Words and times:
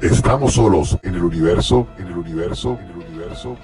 ¿Estamos 0.00 0.54
solos 0.54 0.98
en 1.02 1.14
el 1.14 1.22
universo? 1.22 1.86
¿En 1.98 2.06
el 2.06 2.16
universo? 2.16 2.78
¿En 2.80 2.88
el 2.88 3.06
universo? 3.06 3.56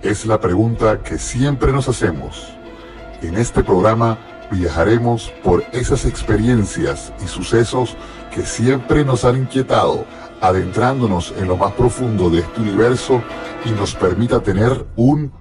Es 0.00 0.24
la 0.26 0.40
pregunta 0.40 1.02
que 1.02 1.18
siempre 1.18 1.72
nos 1.72 1.88
hacemos. 1.88 2.52
En 3.20 3.36
este 3.36 3.64
programa 3.64 4.16
viajaremos 4.52 5.32
por 5.42 5.64
esas 5.72 6.04
experiencias 6.04 7.12
y 7.24 7.26
sucesos 7.26 7.96
que 8.32 8.46
siempre 8.46 9.04
nos 9.04 9.24
han 9.24 9.38
inquietado, 9.38 10.04
adentrándonos 10.40 11.34
en 11.36 11.48
lo 11.48 11.56
más 11.56 11.72
profundo 11.72 12.30
de 12.30 12.40
este 12.40 12.60
universo 12.60 13.20
y 13.64 13.70
nos 13.70 13.96
permita 13.96 14.38
tener 14.38 14.86
un 14.94 15.32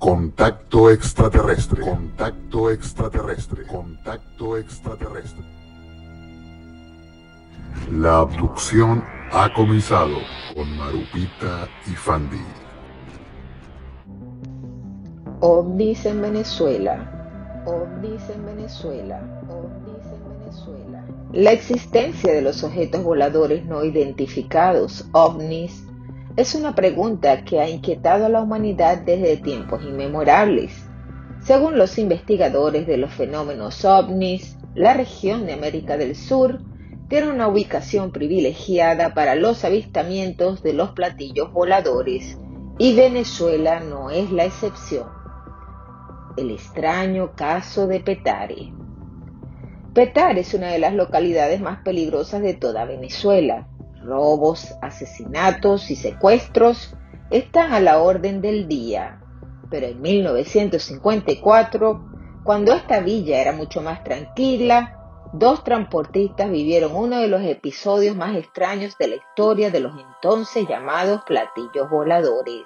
contacto 0.00 0.90
extraterrestre. 0.90 1.82
Contacto 1.82 2.70
extraterrestre. 2.70 3.66
Contacto 3.68 4.56
extraterrestre. 4.56 5.61
La 7.90 8.18
abducción 8.18 9.02
ha 9.32 9.52
comenzado 9.52 10.16
con 10.54 10.76
Marupita 10.76 11.68
y 11.86 11.90
Fandi. 11.90 12.40
OVNIs 15.40 16.06
en 16.06 16.22
Venezuela. 16.22 17.62
OVNIs 17.66 18.28
en 18.30 18.46
Venezuela. 18.46 19.20
OVNIs 19.48 20.06
en 20.06 20.38
Venezuela. 20.38 21.06
La 21.32 21.52
existencia 21.52 22.32
de 22.32 22.42
los 22.42 22.62
objetos 22.62 23.02
voladores 23.02 23.64
no 23.64 23.84
identificados, 23.84 25.08
OVNIs, 25.12 25.84
es 26.36 26.54
una 26.54 26.74
pregunta 26.74 27.44
que 27.44 27.60
ha 27.60 27.68
inquietado 27.68 28.26
a 28.26 28.28
la 28.28 28.42
humanidad 28.42 28.98
desde 28.98 29.36
tiempos 29.36 29.82
inmemorables. 29.82 30.72
Según 31.40 31.76
los 31.76 31.98
investigadores 31.98 32.86
de 32.86 32.96
los 32.96 33.12
fenómenos 33.12 33.84
ovnis, 33.84 34.56
la 34.74 34.94
región 34.94 35.44
de 35.46 35.52
América 35.52 35.96
del 35.96 36.16
Sur 36.16 36.60
tiene 37.12 37.30
una 37.30 37.46
ubicación 37.46 38.10
privilegiada 38.10 39.12
para 39.12 39.34
los 39.34 39.66
avistamientos 39.66 40.62
de 40.62 40.72
los 40.72 40.92
platillos 40.92 41.52
voladores 41.52 42.38
y 42.78 42.96
Venezuela 42.96 43.80
no 43.80 44.08
es 44.08 44.32
la 44.32 44.46
excepción. 44.46 45.08
El 46.38 46.50
extraño 46.50 47.32
caso 47.36 47.86
de 47.86 48.00
Petare. 48.00 48.72
Petare 49.92 50.40
es 50.40 50.54
una 50.54 50.68
de 50.68 50.78
las 50.78 50.94
localidades 50.94 51.60
más 51.60 51.82
peligrosas 51.82 52.40
de 52.40 52.54
toda 52.54 52.86
Venezuela. 52.86 53.68
Robos, 54.02 54.74
asesinatos 54.80 55.90
y 55.90 55.96
secuestros 55.96 56.96
están 57.30 57.74
a 57.74 57.80
la 57.80 58.00
orden 58.00 58.40
del 58.40 58.68
día. 58.68 59.20
Pero 59.70 59.88
en 59.88 60.00
1954, 60.00 62.06
cuando 62.42 62.72
esta 62.72 63.00
villa 63.00 63.38
era 63.38 63.52
mucho 63.52 63.82
más 63.82 64.02
tranquila, 64.02 65.01
dos 65.32 65.64
transportistas 65.64 66.50
vivieron 66.50 66.94
uno 66.94 67.18
de 67.18 67.28
los 67.28 67.42
episodios 67.42 68.14
más 68.16 68.36
extraños 68.36 68.96
de 68.98 69.08
la 69.08 69.16
historia 69.16 69.70
de 69.70 69.80
los 69.80 69.92
entonces 69.98 70.66
llamados 70.68 71.22
platillos 71.24 71.88
voladores. 71.90 72.64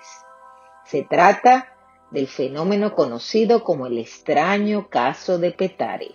Se 0.84 1.02
trata 1.02 1.72
del 2.10 2.26
fenómeno 2.26 2.94
conocido 2.94 3.64
como 3.64 3.86
el 3.86 3.98
extraño 3.98 4.88
caso 4.88 5.38
de 5.38 5.52
Petare. 5.52 6.12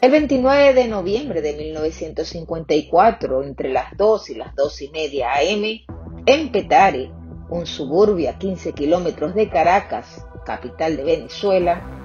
El 0.00 0.10
29 0.10 0.74
de 0.74 0.88
noviembre 0.88 1.40
de 1.40 1.54
1954, 1.54 3.42
entre 3.42 3.70
las 3.70 3.96
2 3.96 4.30
y 4.30 4.34
las 4.34 4.54
2 4.54 4.82
y 4.82 4.88
media 4.90 5.32
AM, 5.32 5.86
en 6.26 6.52
Petare, 6.52 7.10
un 7.48 7.66
suburbio 7.66 8.28
a 8.30 8.38
15 8.38 8.72
kilómetros 8.72 9.34
de 9.34 9.48
Caracas, 9.48 10.26
capital 10.44 10.96
de 10.96 11.04
Venezuela, 11.04 12.03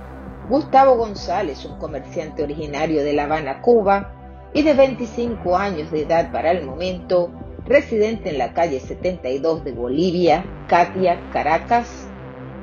Gustavo 0.49 0.95
González, 0.95 1.63
un 1.63 1.77
comerciante 1.77 2.41
originario 2.41 3.03
de 3.03 3.13
La 3.13 3.25
Habana, 3.25 3.61
Cuba, 3.61 4.15
y 4.51 4.63
de 4.63 4.73
25 4.73 5.55
años 5.55 5.91
de 5.91 6.01
edad 6.01 6.31
para 6.31 6.49
el 6.49 6.65
momento, 6.65 7.29
residente 7.67 8.31
en 8.31 8.39
la 8.39 8.53
calle 8.53 8.79
72 8.79 9.63
de 9.63 9.73
Bolivia, 9.73 10.43
Katia, 10.67 11.21
Caracas, 11.31 12.07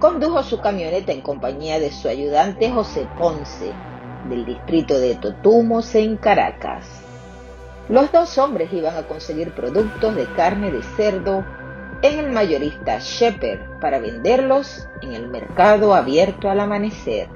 condujo 0.00 0.42
su 0.42 0.60
camioneta 0.60 1.12
en 1.12 1.20
compañía 1.20 1.78
de 1.78 1.92
su 1.92 2.08
ayudante 2.08 2.72
José 2.72 3.06
Ponce, 3.16 3.72
del 4.28 4.44
distrito 4.44 4.98
de 4.98 5.14
Totumos 5.14 5.94
en 5.94 6.16
Caracas. 6.16 6.88
Los 7.88 8.10
dos 8.10 8.36
hombres 8.36 8.72
iban 8.72 8.96
a 8.96 9.06
conseguir 9.06 9.52
productos 9.52 10.16
de 10.16 10.26
carne 10.34 10.72
de 10.72 10.82
cerdo 10.82 11.44
en 12.02 12.18
el 12.18 12.32
mayorista 12.32 12.98
Shepherd 12.98 13.78
para 13.80 14.00
venderlos 14.00 14.88
en 15.02 15.12
el 15.12 15.28
mercado 15.28 15.94
abierto 15.94 16.50
al 16.50 16.58
amanecer. 16.58 17.28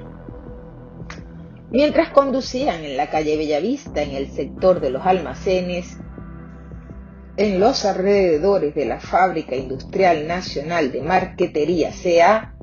Mientras 1.71 2.09
conducían 2.09 2.83
en 2.83 2.97
la 2.97 3.09
calle 3.09 3.37
Bellavista, 3.37 4.01
en 4.01 4.11
el 4.11 4.29
sector 4.29 4.81
de 4.81 4.89
los 4.89 5.05
almacenes, 5.05 5.97
en 7.37 7.61
los 7.61 7.85
alrededores 7.85 8.75
de 8.75 8.85
la 8.85 8.99
Fábrica 8.99 9.55
Industrial 9.55 10.27
Nacional 10.27 10.91
de 10.91 11.01
Marquetería 11.01 11.91
CA, 11.91 12.55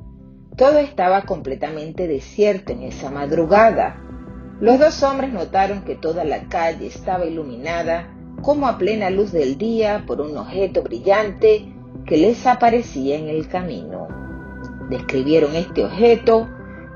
todo 0.55 0.77
estaba 0.77 1.23
completamente 1.23 2.07
desierto 2.07 2.71
en 2.71 2.83
esa 2.83 3.09
madrugada. 3.09 3.99
Los 4.61 4.77
dos 4.77 5.01
hombres 5.01 5.33
notaron 5.33 5.85
que 5.85 5.95
toda 5.95 6.23
la 6.23 6.43
calle 6.47 6.85
estaba 6.85 7.25
iluminada 7.25 8.13
como 8.43 8.67
a 8.67 8.77
plena 8.77 9.09
luz 9.09 9.31
del 9.31 9.57
día 9.57 10.03
por 10.05 10.21
un 10.21 10.37
objeto 10.37 10.83
brillante 10.83 11.73
que 12.05 12.17
les 12.17 12.45
aparecía 12.45 13.17
en 13.17 13.27
el 13.27 13.47
camino. 13.47 14.07
Describieron 14.87 15.55
este 15.55 15.83
objeto 15.83 16.47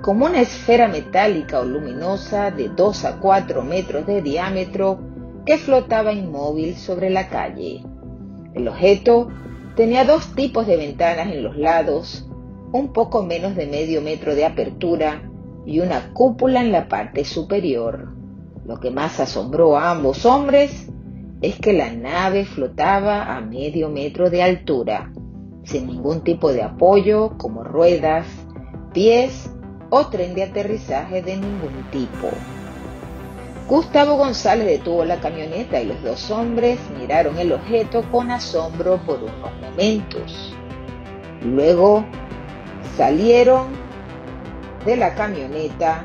como 0.03 0.25
una 0.25 0.41
esfera 0.41 0.90
metálica 0.90 1.62
o 1.62 1.64
luminosa 1.64 2.52
de 2.52 2.68
2 2.68 3.06
a 3.06 3.19
4 3.22 3.64
metros 3.64 4.06
de 4.06 4.22
diámetro 4.22 5.00
que 5.46 5.58
flotaba 5.58 6.12
inmóvil 6.12 6.75
sobre 6.75 7.09
la 7.09 7.30
calle. 7.30 7.86
El 8.53 8.68
objeto 8.68 9.30
tenía 9.78 10.03
dos 10.03 10.36
tipos 10.36 10.68
de 10.68 10.75
ventanas 10.75 11.31
en 11.31 11.41
los 11.41 11.56
lados, 11.56 12.28
un 12.74 12.91
poco 12.91 13.24
menos 13.24 13.56
de 13.56 13.66
medio 13.66 14.02
metro 14.02 14.36
de 14.36 14.44
apertura 14.44 15.22
y 15.66 15.80
una 15.80 16.12
cúpula 16.12 16.59
en 16.59 16.74
la 16.74 16.90
parte 16.90 17.24
superior. 17.24 18.09
Lo 18.66 18.81
que 18.81 18.91
más 18.91 19.22
asombró 19.22 19.78
a 19.78 19.91
ambos 19.91 20.25
hombres 20.25 20.91
es 21.41 21.58
que 21.59 21.72
la 21.72 21.94
nave 21.94 22.44
flotaba 22.44 23.38
a 23.38 23.40
medio 23.40 23.88
metro 23.88 24.30
de 24.30 24.44
altura, 24.44 25.14
sin 25.64 25.88
ningún 25.88 26.25
tipo 26.25 26.52
de 26.52 26.62
apoyo 26.62 27.38
como 27.38 27.64
ruedas, 27.64 28.28
pies 28.91 29.50
o 29.96 30.08
tren 30.08 30.34
de 30.34 30.42
aterrizaje 30.42 31.22
de 31.22 31.38
ningún 31.38 31.86
tipo. 31.92 32.30
Gustavo 33.70 34.16
González 34.16 34.66
detuvo 34.66 35.06
la 35.06 35.20
camioneta 35.20 35.80
y 35.80 35.86
los 35.86 36.02
dos 36.02 36.31
hombres 36.31 36.80
miraron 37.00 37.38
el 37.38 37.52
objeto 37.52 38.03
con 38.12 38.32
asombro 38.32 38.98
por 39.06 39.20
unos 39.20 39.52
momentos. 39.62 40.56
Luego 41.44 42.03
salieron 42.98 43.68
de 44.84 44.98
la 44.98 45.14
camioneta 45.14 46.03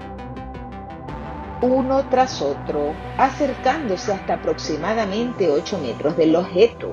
uno 1.63 2.05
tras 2.11 2.43
otro, 2.43 2.93
acercándose 3.17 4.13
hasta 4.13 4.35
aproximadamente 4.35 5.51
8 5.51 5.79
metros 5.79 6.15
del 6.19 6.37
objeto, 6.37 6.93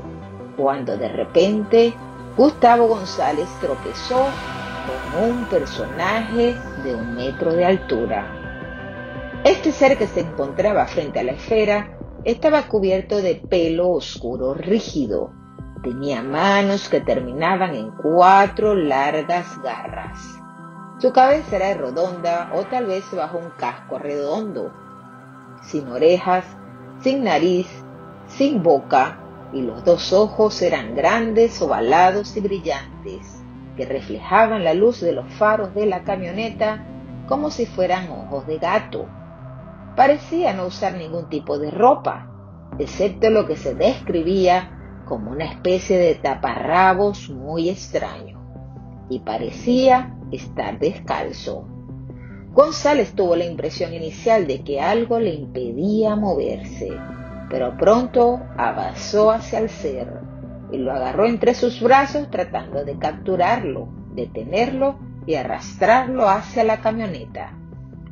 cuando 0.55 0.97
de 0.97 1.09
repente 1.09 1.93
Gustavo 2.37 2.87
González 2.87 3.49
tropezó 3.59 4.27
como 4.85 5.27
un 5.27 5.45
personaje 5.45 6.55
de 6.85 6.95
un 6.95 7.15
metro 7.15 7.53
de 7.53 7.65
altura. 7.65 9.41
Este 9.43 9.71
ser 9.71 9.97
que 9.97 10.07
se 10.07 10.21
encontraba 10.21 10.85
frente 10.85 11.19
a 11.19 11.23
la 11.23 11.33
esfera 11.33 11.97
estaba 12.23 12.67
cubierto 12.67 13.17
de 13.17 13.35
pelo 13.35 13.89
oscuro 13.89 14.53
rígido. 14.53 15.31
Tenía 15.83 16.21
manos 16.21 16.87
que 16.87 17.01
terminaban 17.01 17.75
en 17.75 17.91
cuatro 17.91 18.75
largas 18.75 19.61
garras. 19.61 20.19
Su 20.99 21.11
cabeza 21.11 21.57
era 21.57 21.73
redonda 21.73 22.51
o 22.53 22.63
tal 22.63 22.85
vez 22.85 23.03
bajo 23.11 23.39
un 23.39 23.49
casco 23.57 23.99
redondo, 23.99 24.71
sin 25.63 25.87
orejas, 25.89 26.45
sin 27.01 27.23
nariz, 27.23 27.67
sin 28.27 28.63
boca, 28.63 29.19
y 29.53 29.61
los 29.61 29.83
dos 29.83 30.13
ojos 30.13 30.61
eran 30.61 30.95
grandes, 30.95 31.61
ovalados 31.61 32.35
y 32.37 32.41
brillantes 32.41 33.34
que 33.75 33.85
reflejaban 33.85 34.63
la 34.63 34.73
luz 34.73 35.01
de 35.01 35.13
los 35.13 35.31
faros 35.33 35.73
de 35.73 35.85
la 35.85 36.03
camioneta 36.03 36.85
como 37.27 37.51
si 37.51 37.65
fueran 37.65 38.09
ojos 38.09 38.47
de 38.47 38.57
gato. 38.57 39.05
Parecía 39.95 40.53
no 40.53 40.67
usar 40.67 40.93
ningún 40.93 41.29
tipo 41.29 41.57
de 41.57 41.71
ropa, 41.71 42.29
excepto 42.79 43.29
lo 43.29 43.45
que 43.47 43.55
se 43.55 43.75
describía 43.75 45.01
como 45.05 45.31
una 45.31 45.45
especie 45.45 45.97
de 45.97 46.15
taparrabos 46.15 47.29
muy 47.29 47.69
extraño, 47.69 48.39
y 49.09 49.19
parecía 49.19 50.15
estar 50.31 50.79
descalzo. 50.79 51.67
González 52.53 53.13
tuvo 53.13 53.35
la 53.35 53.45
impresión 53.45 53.93
inicial 53.93 54.47
de 54.47 54.63
que 54.63 54.81
algo 54.81 55.19
le 55.19 55.33
impedía 55.33 56.15
moverse, 56.15 56.91
pero 57.49 57.77
pronto 57.77 58.41
avanzó 58.57 59.31
hacia 59.31 59.59
el 59.59 59.69
ser 59.69 60.24
y 60.71 60.77
lo 60.77 60.91
agarró 60.91 61.25
entre 61.25 61.53
sus 61.53 61.81
brazos 61.81 62.29
tratando 62.29 62.83
de 62.83 62.97
capturarlo, 62.97 63.89
detenerlo 64.13 64.99
y 65.25 65.35
arrastrarlo 65.35 66.29
hacia 66.29 66.63
la 66.63 66.81
camioneta. 66.81 67.57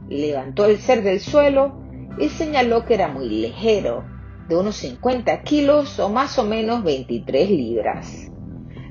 Levantó 0.10 0.66
el 0.66 0.80
ser 0.80 1.04
del 1.04 1.20
suelo 1.20 1.82
y 2.20 2.30
señaló 2.30 2.86
que 2.86 2.94
era 2.96 3.08
muy 3.08 3.28
ligero 3.28 4.04
de 4.48 4.58
unos 4.58 4.76
50 4.78 5.42
kilos 5.44 6.00
o 6.00 6.10
más 6.10 6.38
o 6.38 6.44
menos 6.44 6.84
23 6.84 7.50
libras. 7.50 8.30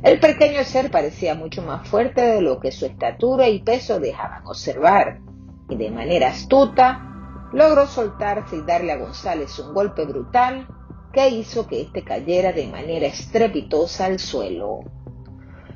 El 0.03 0.19
pequeño 0.19 0.65
ser 0.65 0.91
parecía 0.91 1.35
mucho 1.35 1.63
más 1.63 1.87
fuerte 1.87 2.23
de 2.23 2.43
lo 2.43 2.59
que 2.59 2.73
su 2.73 2.87
estatura 2.87 3.49
y 3.49 3.63
peso 3.63 4.01
dejaban 4.01 4.45
observar, 4.47 5.21
y 5.69 5.77
de 5.77 5.91
manera 5.91 6.29
astuta 6.29 7.09
logró 7.53 7.87
soltarse 7.87 8.57
y 8.57 8.63
darle 8.63 8.93
a 8.93 8.97
González 8.97 9.59
un 9.61 9.75
golpe 9.75 10.05
brutal 10.05 10.67
que 11.13 11.29
hizo 11.29 11.67
que 11.67 11.83
éste 11.83 12.03
cayera 12.03 12.53
de 12.53 12.67
manera 12.67 13.07
estrepitosa 13.07 14.07
al 14.07 14.19
suelo. 14.19 14.81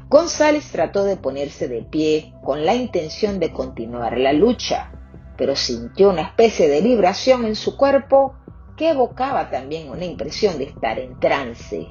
González 0.08 0.70
trató 0.70 1.04
de 1.04 1.16
ponerse 1.16 1.68
de 1.68 1.82
pie 1.82 2.32
con 2.44 2.64
la 2.64 2.74
intención 2.74 3.38
de 3.38 3.52
continuar 3.52 4.18
la 4.18 4.32
lucha, 4.32 4.92
pero 5.36 5.56
sintió 5.56 6.10
una 6.10 6.22
especie 6.22 6.68
de 6.68 6.80
vibración 6.80 7.44
en 7.44 7.56
su 7.56 7.76
cuerpo 7.76 8.34
que 8.76 8.90
evocaba 8.90 9.50
también 9.50 9.90
una 9.90 10.04
impresión 10.04 10.58
de 10.58 10.64
estar 10.64 10.98
en 10.98 11.18
trance. 11.18 11.88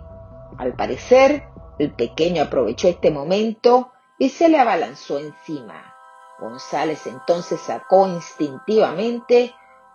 Al 0.57 0.75
parecer, 0.75 1.43
el 1.77 1.93
pequeño 1.93 2.43
aprovechó 2.43 2.87
este 2.87 3.11
momento 3.11 3.91
y 4.17 4.29
se 4.29 4.47
le 4.47 4.59
abalanzó 4.59 5.19
encima. 5.19 5.93
González 6.39 7.05
entonces 7.07 7.59
sacó 7.59 8.07
instintivamente 8.07 9.53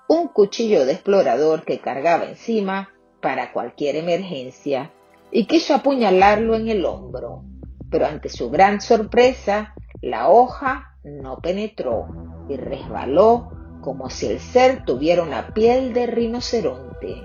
un 0.09 0.29
cuchillo 0.29 0.85
de 0.85 0.93
explorador 0.93 1.65
que 1.65 1.81
cargaba 1.81 2.25
encima 2.25 2.91
para 3.21 3.53
cualquier 3.53 3.97
emergencia 3.97 4.93
y 5.31 5.47
quiso 5.47 5.75
apuñalarlo 5.75 6.55
en 6.55 6.69
el 6.69 6.85
hombro. 6.85 7.45
Pero 7.91 8.07
ante 8.07 8.29
su 8.29 8.51
gran 8.51 8.81
sorpresa, 8.81 9.75
la 10.01 10.29
hoja 10.29 10.95
no 11.05 11.39
penetró 11.39 12.07
y 12.49 12.57
resbaló 12.57 13.51
como 13.81 14.11
si 14.11 14.27
el 14.27 14.41
ser 14.41 14.85
tuviera 14.85 15.23
una 15.23 15.55
piel 15.55 15.93
de 15.93 16.07
rinoceronte. 16.07 17.23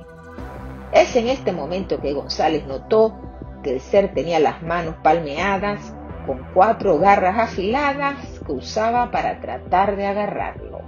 Es 0.91 1.15
en 1.15 1.27
este 1.27 1.51
momento 1.51 1.99
que 1.99 2.13
González 2.13 2.65
notó 2.65 3.19
que 3.63 3.73
el 3.73 3.81
ser 3.81 4.13
tenía 4.13 4.39
las 4.39 4.63
manos 4.63 4.95
palmeadas 5.03 5.93
con 6.25 6.47
cuatro 6.53 6.97
garras 6.97 7.37
afiladas 7.37 8.39
que 8.45 8.51
usaba 8.51 9.11
para 9.11 9.41
tratar 9.41 9.95
de 9.95 10.05
agarrarlo. 10.05 10.81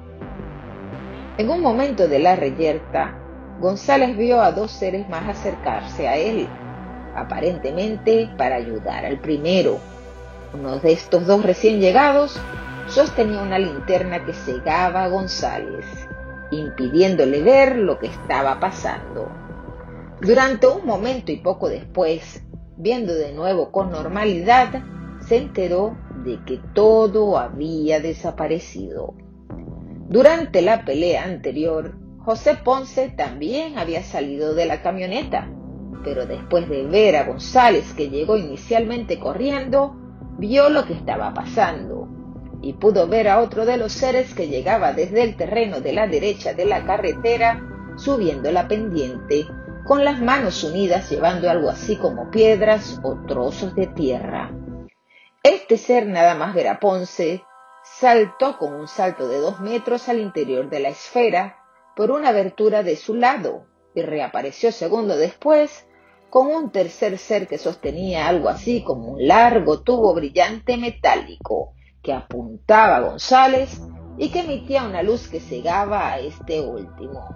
En 1.37 1.49
un 1.49 1.61
momento 1.61 2.07
de 2.07 2.19
la 2.19 2.35
reyerta, 2.35 3.26
González 3.59 4.15
vio 4.15 4.39
a 4.41 4.51
dos 4.51 4.71
seres 4.71 5.09
más 5.09 5.27
acercarse 5.27 6.07
a 6.07 6.15
él, 6.15 6.47
aparentemente 7.15 8.29
para 8.37 8.55
ayudar 8.55 9.03
al 9.05 9.19
primero. 9.19 9.79
Uno 10.53 10.77
de 10.77 10.91
estos 10.91 11.25
dos 11.25 11.43
recién 11.43 11.79
llegados 11.79 12.39
sostenía 12.87 13.41
una 13.41 13.57
linterna 13.57 14.23
que 14.25 14.33
cegaba 14.33 15.05
a 15.05 15.07
González, 15.09 15.85
impidiéndole 16.51 17.41
ver 17.41 17.77
lo 17.77 17.97
que 17.97 18.07
estaba 18.07 18.59
pasando. 18.59 19.29
Durante 20.21 20.67
un 20.67 20.85
momento 20.85 21.31
y 21.31 21.37
poco 21.37 21.67
después, 21.67 22.43
viendo 22.77 23.13
de 23.13 23.33
nuevo 23.33 23.71
con 23.71 23.91
normalidad, 23.91 24.83
se 25.27 25.37
enteró 25.37 25.97
de 26.23 26.39
que 26.45 26.59
todo 26.73 27.37
había 27.37 27.99
desaparecido. 27.99 29.15
Durante 30.09 30.61
la 30.61 30.85
pelea 30.85 31.23
anterior, 31.23 31.95
José 32.27 32.55
Ponce 32.55 33.07
también 33.07 33.77
había 33.77 34.03
salido 34.03 34.53
de 34.53 34.65
la 34.65 34.81
camioneta, 34.81 35.49
pero 36.03 36.25
después 36.25 36.67
de 36.67 36.83
ver 36.83 37.15
a 37.15 37.23
González 37.23 37.93
que 37.93 38.09
llegó 38.09 38.35
inicialmente 38.35 39.17
corriendo, 39.17 39.95
vio 40.37 40.67
lo 40.69 40.85
que 40.85 40.91
estaba 40.91 41.33
pasando 41.33 42.09
y 42.61 42.73
pudo 42.73 43.07
ver 43.07 43.29
a 43.29 43.39
otro 43.39 43.65
de 43.65 43.77
los 43.77 43.93
seres 43.93 44.33
que 44.33 44.49
llegaba 44.49 44.91
desde 44.91 45.23
el 45.23 45.37
terreno 45.37 45.79
de 45.79 45.93
la 45.93 46.05
derecha 46.05 46.53
de 46.53 46.65
la 46.65 46.85
carretera 46.85 47.65
subiendo 47.95 48.51
la 48.51 48.67
pendiente 48.67 49.47
con 49.85 50.03
las 50.03 50.19
manos 50.19 50.65
unidas 50.65 51.09
llevando 51.09 51.49
algo 51.49 51.69
así 51.69 51.95
como 51.95 52.29
piedras 52.29 52.99
o 53.03 53.23
trozos 53.25 53.73
de 53.73 53.87
tierra. 53.87 54.51
Este 55.43 55.77
ser 55.77 56.05
nada 56.07 56.35
más 56.35 56.53
ver 56.53 56.67
a 56.67 56.81
Ponce 56.81 57.45
saltó 57.85 58.57
con 58.57 58.73
un 58.73 58.89
salto 58.89 59.29
de 59.29 59.37
dos 59.37 59.61
metros 59.61 60.09
al 60.09 60.19
interior 60.19 60.69
de 60.69 60.81
la 60.81 60.89
esfera 60.89 61.56
por 61.97 62.11
una 62.11 62.29
abertura 62.29 62.83
de 62.83 62.95
su 62.95 63.15
lado 63.15 63.65
y 63.95 64.03
reapareció 64.03 64.71
segundo 64.71 65.17
después 65.17 65.87
con 66.29 66.45
un 66.45 66.71
tercer 66.71 67.17
ser 67.17 67.47
que 67.47 67.57
sostenía 67.57 68.27
algo 68.27 68.49
así 68.49 68.83
como 68.83 69.13
un 69.13 69.27
largo 69.27 69.81
tubo 69.81 70.13
brillante 70.13 70.77
metálico 70.77 71.73
que 72.03 72.13
apuntaba 72.13 72.97
a 72.97 73.01
González 73.01 73.81
y 74.19 74.29
que 74.29 74.41
emitía 74.41 74.83
una 74.83 75.01
luz 75.01 75.27
que 75.27 75.39
cegaba 75.39 76.11
a 76.11 76.19
este 76.19 76.61
último. 76.61 77.27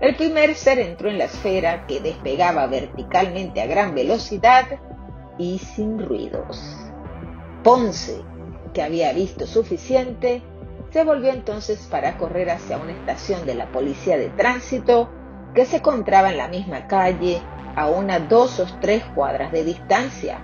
El 0.00 0.16
primer 0.16 0.54
ser 0.54 0.80
entró 0.80 1.08
en 1.08 1.16
la 1.16 1.24
esfera 1.24 1.86
que 1.86 2.00
despegaba 2.00 2.66
verticalmente 2.66 3.62
a 3.62 3.66
gran 3.66 3.94
velocidad 3.94 4.66
y 5.38 5.58
sin 5.58 5.98
ruidos. 5.98 6.60
Ponce, 7.62 8.20
que 8.74 8.82
había 8.82 9.14
visto 9.14 9.46
suficiente, 9.46 10.42
se 10.94 11.02
volvió 11.02 11.32
entonces 11.32 11.88
para 11.90 12.18
correr 12.18 12.50
hacia 12.50 12.78
una 12.78 12.92
estación 12.92 13.44
de 13.46 13.56
la 13.56 13.66
policía 13.72 14.16
de 14.16 14.28
tránsito 14.28 15.10
que 15.52 15.66
se 15.66 15.78
encontraba 15.78 16.30
en 16.30 16.36
la 16.36 16.46
misma 16.46 16.86
calle 16.86 17.42
a 17.74 17.88
unas 17.88 18.28
dos 18.28 18.60
o 18.60 18.66
tres 18.80 19.02
cuadras 19.06 19.50
de 19.50 19.64
distancia. 19.64 20.38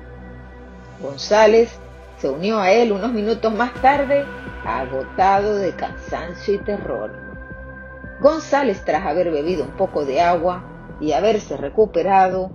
González 1.00 1.79
se 2.19 2.29
unió 2.29 2.58
a 2.58 2.73
él 2.73 2.91
unos 2.91 3.12
minutos 3.12 3.55
más 3.55 3.73
tarde, 3.75 4.25
agotado 4.64 5.55
de 5.55 5.70
cansancio 5.76 6.55
y 6.55 6.58
terror. 6.58 7.12
González, 8.20 8.85
tras 8.85 9.06
haber 9.06 9.31
bebido 9.31 9.62
un 9.62 9.76
poco 9.76 10.05
de 10.05 10.20
agua 10.20 10.64
y 11.00 11.12
haberse 11.12 11.58
recuperado, 11.58 12.50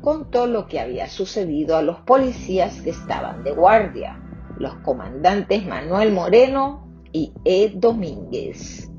contó 0.00 0.46
lo 0.46 0.68
que 0.68 0.78
había 0.78 1.08
sucedido 1.08 1.76
a 1.76 1.82
los 1.82 1.98
policías 2.02 2.80
que 2.80 2.90
estaban 2.90 3.42
de 3.42 3.50
guardia 3.50 4.20
los 4.56 4.74
comandantes 4.84 5.66
Manuel 5.66 6.12
Moreno 6.12 6.89
y 7.12 7.32
E. 7.44 7.72
Domínguez, 7.74 8.90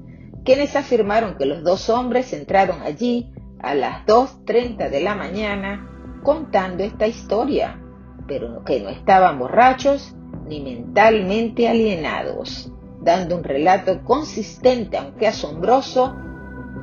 quienes 0.44 0.76
afirmaron 0.76 1.38
que 1.38 1.46
los 1.46 1.64
dos 1.64 1.90
hombres 1.90 2.34
entraron 2.34 2.82
allí 2.82 3.32
a 3.60 3.76
las 3.76 4.06
2.30 4.06 4.90
de 4.90 5.02
la 5.02 5.16
mañana 5.16 5.88
contando 6.24 6.84
esta 6.84 7.08
historia, 7.08 7.80
pero 8.28 8.64
que 8.64 8.80
no 8.80 8.90
estaban 8.90 9.40
borrachos 9.40 10.16
ni 10.48 10.62
mentalmente 10.62 11.68
alienados, 11.68 12.72
dando 13.02 13.38
un 13.38 13.44
relato 13.44 14.04
consistente 14.04 14.98
aunque 14.98 15.28
asombroso, 15.28 16.16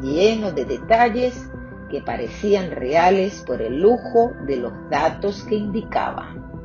lleno 0.03 0.53
de 0.53 0.65
detalles 0.65 1.51
que 1.91 2.01
parecían 2.03 2.71
reales 2.71 3.43
por 3.47 3.63
el 3.63 3.81
lujo 3.81 4.33
de 4.47 4.57
los 4.57 4.73
datos 4.91 5.43
que 5.45 5.57
indicaban. 5.57 6.58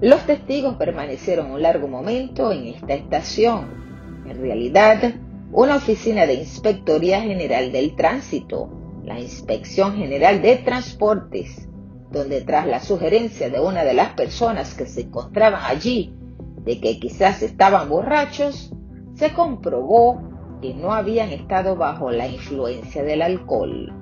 Los 0.00 0.26
testigos 0.26 0.76
permanecieron 0.76 1.50
un 1.50 1.62
largo 1.62 1.88
momento 1.88 2.52
en 2.52 2.66
esta 2.66 2.92
estación. 2.92 4.24
En 4.26 4.42
realidad, 4.42 5.14
una 5.52 5.76
oficina 5.76 6.26
de 6.26 6.34
Inspectoría 6.34 7.22
General 7.22 7.72
del 7.72 7.96
Tránsito, 7.96 8.68
la 9.04 9.18
Inspección 9.18 9.96
General 9.96 10.42
de 10.42 10.56
Transportes, 10.56 11.66
donde 12.10 12.42
tras 12.42 12.66
la 12.66 12.80
sugerencia 12.80 13.48
de 13.48 13.58
una 13.58 13.84
de 13.84 13.94
las 13.94 14.10
personas 14.10 14.74
que 14.74 14.84
se 14.84 15.02
encontraban 15.02 15.62
allí 15.64 16.14
de 16.58 16.78
que 16.78 17.00
quizás 17.00 17.40
estaban 17.42 17.88
borrachos, 17.88 18.72
se 19.14 19.32
comprobó 19.32 20.20
que 20.60 20.74
no 20.74 20.92
habían 20.92 21.30
estado 21.30 21.74
bajo 21.74 22.10
la 22.10 22.28
influencia 22.28 23.02
del 23.02 23.22
alcohol. 23.22 23.94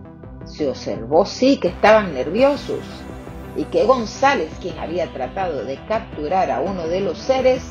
Se 0.44 0.68
observó 0.68 1.24
sí 1.24 1.58
que 1.58 1.68
estaban 1.68 2.14
nerviosos, 2.14 2.80
y 3.56 3.64
que 3.64 3.84
González, 3.84 4.50
quien 4.60 4.78
había 4.78 5.12
tratado 5.12 5.64
de 5.64 5.76
capturar 5.86 6.50
a 6.50 6.60
uno 6.60 6.86
de 6.88 7.00
los 7.00 7.18
seres, 7.18 7.70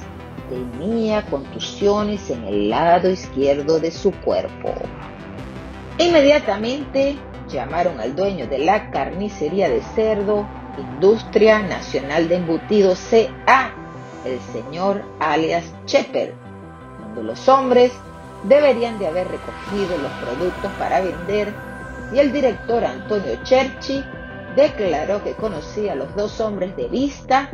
tenía 0.50 1.24
contusiones 1.24 2.30
en 2.30 2.44
el 2.46 2.70
lado 2.70 3.10
izquierdo 3.10 3.80
de 3.80 3.92
su 3.92 4.12
cuerpo. 4.12 4.74
Inmediatamente 5.98 7.18
llamaron 7.50 8.00
al 8.00 8.16
dueño 8.16 8.48
de 8.48 8.60
la 8.60 8.92
carnicería 8.92 9.70
de 9.70 9.82
cerdo, 9.96 10.48
Industria 10.78 11.60
Nacional 11.60 12.28
de 12.28 12.38
Embutidos 12.38 13.00
CA, 13.10 13.72
el 14.26 14.40
señor 14.52 15.04
alias 15.20 15.64
Cheper, 15.86 16.34
donde 17.00 17.24
los 17.24 17.48
hombres 17.48 17.92
deberían 18.44 18.98
de 19.00 19.08
haber 19.08 19.28
recogido 19.28 19.98
los 19.98 20.12
productos 20.14 20.72
para 20.80 21.02
vender 21.02 21.54
y 22.14 22.20
el 22.20 22.32
director 22.32 22.84
Antonio 22.84 23.38
Cherchi 23.44 24.04
declaró 24.56 25.24
que 25.24 25.34
conocía 25.34 25.94
a 25.94 25.96
los 25.96 26.16
dos 26.16 26.40
hombres 26.40 26.76
de 26.76 26.88
vista 26.88 27.52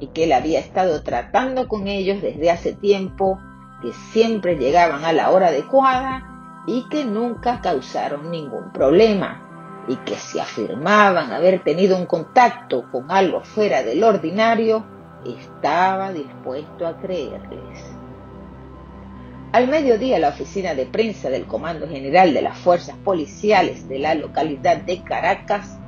y 0.00 0.08
que 0.08 0.24
él 0.24 0.32
había 0.32 0.58
estado 0.58 1.02
tratando 1.02 1.68
con 1.68 1.86
ellos 1.86 2.22
desde 2.22 2.50
hace 2.50 2.72
tiempo, 2.72 3.38
que 3.82 3.92
siempre 4.12 4.56
llegaban 4.56 5.04
a 5.04 5.12
la 5.12 5.30
hora 5.30 5.48
adecuada 5.48 6.62
y 6.66 6.88
que 6.88 7.04
nunca 7.04 7.60
causaron 7.60 8.30
ningún 8.30 8.72
problema, 8.72 9.84
y 9.88 9.96
que 9.96 10.14
si 10.14 10.38
afirmaban 10.38 11.32
haber 11.32 11.62
tenido 11.62 11.96
un 11.96 12.06
contacto 12.06 12.90
con 12.90 13.10
algo 13.10 13.40
fuera 13.40 13.82
del 13.82 14.04
ordinario, 14.04 14.84
estaba 15.24 16.12
dispuesto 16.12 16.86
a 16.86 16.98
creerles. 16.98 17.84
Al 19.52 19.66
mediodía, 19.66 20.18
la 20.18 20.28
oficina 20.28 20.74
de 20.74 20.86
prensa 20.86 21.28
del 21.28 21.46
Comando 21.46 21.88
General 21.88 22.32
de 22.32 22.42
las 22.42 22.56
Fuerzas 22.58 22.96
Policiales 22.98 23.88
de 23.88 23.98
la 23.98 24.14
localidad 24.14 24.76
de 24.78 25.02
Caracas 25.02 25.79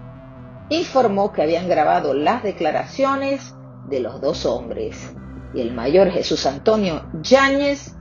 informó 0.68 1.32
que 1.32 1.42
habían 1.42 1.68
grabado 1.68 2.14
las 2.14 2.42
declaraciones 2.42 3.54
de 3.88 4.00
los 4.00 4.20
dos 4.20 4.46
hombres 4.46 5.14
y 5.54 5.60
el 5.60 5.72
mayor 5.72 6.10
Jesús 6.10 6.46
Antonio 6.46 7.02
Yáñez 7.22 7.94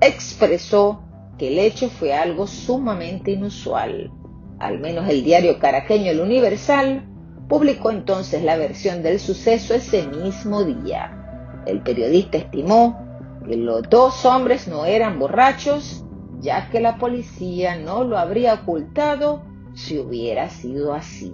expresó 0.00 1.02
que 1.38 1.48
el 1.48 1.58
hecho 1.58 1.88
fue 1.88 2.12
algo 2.12 2.46
sumamente 2.46 3.32
inusual. 3.32 4.10
Al 4.58 4.78
menos 4.78 5.08
el 5.08 5.24
diario 5.24 5.58
caraqueño 5.58 6.10
El 6.10 6.20
Universal 6.20 7.06
publicó 7.48 7.90
entonces 7.90 8.42
la 8.42 8.56
versión 8.56 9.02
del 9.02 9.18
suceso 9.18 9.74
ese 9.74 10.06
mismo 10.06 10.64
día. 10.64 11.62
El 11.66 11.82
periodista 11.82 12.38
estimó 12.38 13.06
que 13.46 13.56
los 13.56 13.88
dos 13.88 14.24
hombres 14.24 14.68
no 14.68 14.84
eran 14.84 15.18
borrachos, 15.18 16.04
ya 16.40 16.68
que 16.70 16.80
la 16.80 16.96
policía 16.98 17.76
no 17.76 18.04
lo 18.04 18.18
habría 18.18 18.54
ocultado 18.54 19.42
si 19.74 19.98
hubiera 19.98 20.48
sido 20.50 20.92
así. 20.92 21.32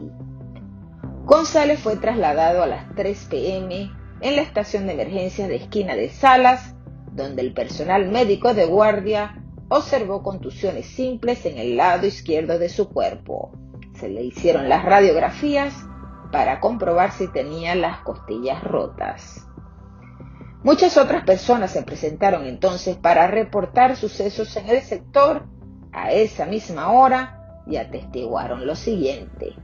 González 1.26 1.80
fue 1.80 1.96
trasladado 1.96 2.62
a 2.62 2.68
las 2.68 2.94
3 2.94 3.24
pm 3.28 3.90
en 4.20 4.36
la 4.36 4.42
estación 4.42 4.86
de 4.86 4.92
emergencias 4.92 5.48
de 5.48 5.56
esquina 5.56 5.96
de 5.96 6.08
Salas, 6.08 6.76
donde 7.10 7.42
el 7.42 7.52
personal 7.52 8.08
médico 8.08 8.54
de 8.54 8.64
guardia 8.64 9.42
observó 9.68 10.22
contusiones 10.22 10.86
simples 10.86 11.44
en 11.44 11.58
el 11.58 11.76
lado 11.76 12.06
izquierdo 12.06 12.60
de 12.60 12.68
su 12.68 12.90
cuerpo. 12.90 13.50
Se 13.98 14.08
le 14.08 14.22
hicieron 14.22 14.68
las 14.68 14.84
radiografías 14.84 15.74
para 16.30 16.60
comprobar 16.60 17.10
si 17.10 17.26
tenía 17.26 17.74
las 17.74 18.02
costillas 18.02 18.62
rotas. 18.62 19.48
Muchas 20.62 20.96
otras 20.96 21.24
personas 21.24 21.72
se 21.72 21.82
presentaron 21.82 22.46
entonces 22.46 22.94
para 22.94 23.26
reportar 23.26 23.96
sucesos 23.96 24.56
en 24.56 24.68
el 24.68 24.80
sector 24.80 25.48
a 25.90 26.12
esa 26.12 26.46
misma 26.46 26.92
hora 26.92 27.64
y 27.66 27.78
atestiguaron 27.78 28.64
lo 28.64 28.76
siguiente. 28.76 29.56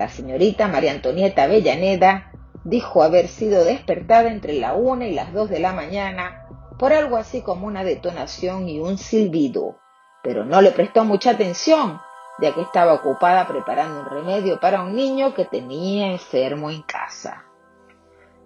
La 0.00 0.08
señorita 0.08 0.66
María 0.66 0.92
Antonieta 0.92 1.42
Avellaneda 1.42 2.32
dijo 2.64 3.02
haber 3.02 3.28
sido 3.28 3.64
despertada 3.64 4.30
entre 4.30 4.54
la 4.54 4.72
una 4.72 5.06
y 5.06 5.12
las 5.12 5.34
dos 5.34 5.50
de 5.50 5.58
la 5.58 5.74
mañana 5.74 6.46
por 6.78 6.94
algo 6.94 7.18
así 7.18 7.42
como 7.42 7.66
una 7.66 7.84
detonación 7.84 8.66
y 8.66 8.80
un 8.80 8.96
silbido, 8.96 9.76
pero 10.22 10.46
no 10.46 10.62
le 10.62 10.70
prestó 10.70 11.04
mucha 11.04 11.32
atención, 11.32 12.00
ya 12.40 12.54
que 12.54 12.62
estaba 12.62 12.94
ocupada 12.94 13.46
preparando 13.46 14.00
un 14.00 14.06
remedio 14.06 14.58
para 14.58 14.80
un 14.80 14.96
niño 14.96 15.34
que 15.34 15.44
tenía 15.44 16.10
enfermo 16.12 16.70
en 16.70 16.80
casa. 16.80 17.44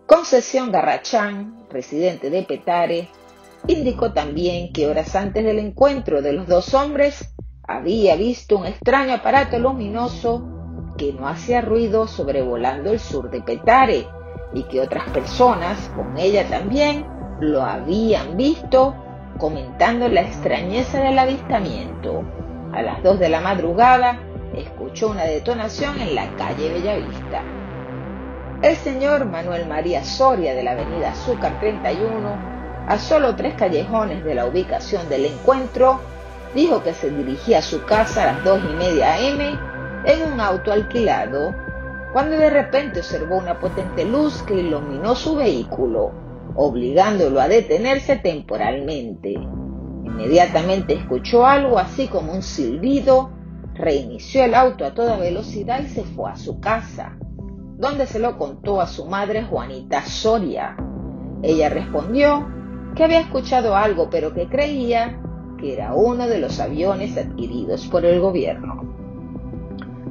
Concesión 0.07 0.73
Garrachán, 0.73 1.69
residente 1.71 2.31
de 2.31 2.43
Petare, 2.43 3.09
indicó 3.69 4.13
también 4.13 4.73
que 4.73 4.89
horas 4.89 5.15
antes 5.15 5.45
del 5.45 5.61
encuentro 5.61 6.21
de 6.21 6.33
los 6.33 6.49
dos 6.49 6.75
hombres 6.75 7.33
había 7.63 8.17
visto 8.17 8.59
un 8.59 8.67
extraño 8.67 9.15
aparato 9.15 9.57
luminoso 9.61 10.54
que 10.97 11.13
no 11.13 11.29
hacía 11.29 11.61
ruido 11.61 12.07
sobrevolando 12.07 12.93
el 12.93 13.01
sur 13.01 13.31
de 13.31 13.41
Petare 13.41 14.07
y 14.53 14.63
que 14.65 14.81
otras 14.81 15.09
personas, 15.11 15.91
con 15.97 16.17
ella 16.17 16.49
también, 16.49 17.07
lo 17.41 17.63
habían 17.63 18.37
visto, 18.37 18.95
comentando 19.39 20.09
la 20.09 20.23
extrañeza 20.23 21.01
del 21.01 21.19
avistamiento. 21.19 22.23
A 22.73 22.83
las 22.83 23.03
dos 23.03 23.19
de 23.19 23.29
la 23.29 23.41
madrugada, 23.41 24.19
escuchó 24.55 25.11
una 25.11 25.25
detonación 25.25 26.01
en 26.01 26.15
la 26.15 26.29
calle 26.37 26.73
Bellavista. 26.73 27.43
El 28.63 28.77
señor 28.77 29.27
Manuel 29.27 29.67
María 29.67 30.05
Soria 30.05 30.55
de 30.55 30.63
la 30.63 30.73
avenida 30.73 31.11
Azúcar 31.11 31.59
31, 31.61 32.55
a 32.87 32.99
solo 32.99 33.35
tres 33.35 33.55
callejones 33.55 34.25
de 34.25 34.35
la 34.35 34.47
ubicación 34.47 35.09
del 35.09 35.27
encuentro, 35.27 36.01
dijo 36.55 36.83
que 36.83 36.95
se 36.95 37.11
dirigía 37.11 37.59
a 37.59 37.63
su 37.63 37.85
casa 37.85 38.23
a 38.23 38.27
las 38.35 38.45
dos 38.45 38.61
y 38.63 38.73
media 38.75 39.15
am 39.15 39.74
en 40.05 40.33
un 40.33 40.41
auto 40.41 40.73
alquilado, 40.73 41.55
cuando 42.13 42.37
de 42.37 42.51
repente 42.51 43.01
observó 43.01 43.39
una 43.39 43.59
potente 43.59 44.05
luz 44.05 44.43
que 44.43 44.55
iluminó 44.55 45.15
su 45.15 45.37
vehículo, 45.37 46.13
obligándolo 46.55 47.41
a 47.41 47.49
detenerse 47.49 48.17
temporalmente. 48.17 49.33
Inmediatamente 49.33 50.95
escuchó 50.95 51.47
algo 51.47 51.79
así 51.79 52.09
como 52.09 52.33
un 52.33 52.43
silbido, 52.43 53.31
reinició 53.75 54.45
el 54.45 54.55
auto 54.55 54.85
a 54.85 54.95
toda 54.95 55.17
velocidad 55.17 55.81
y 55.83 55.89
se 55.89 56.05
fue 56.05 56.31
a 56.31 56.37
su 56.37 56.61
casa 56.61 57.17
donde 57.77 58.07
se 58.07 58.19
lo 58.19 58.39
contó 58.39 58.81
a 58.81 58.87
su 58.87 59.07
madre 59.07 59.45
Juanita 59.45 60.03
Soria. 60.03 60.77
Ella 61.43 61.69
respondió 61.69 62.47
que 62.95 63.05
había 63.05 63.21
escuchado 63.21 63.77
algo, 63.77 64.09
pero 64.11 64.33
que 64.33 64.49
creía 64.49 65.21
que 65.59 65.75
era 65.75 65.95
uno 65.95 66.27
de 66.27 66.39
los 66.39 66.61
aviones 66.61 67.17
adquiridos 67.17 67.87
por 67.89 68.05
el 68.05 68.21
gobierno. 68.21 69.04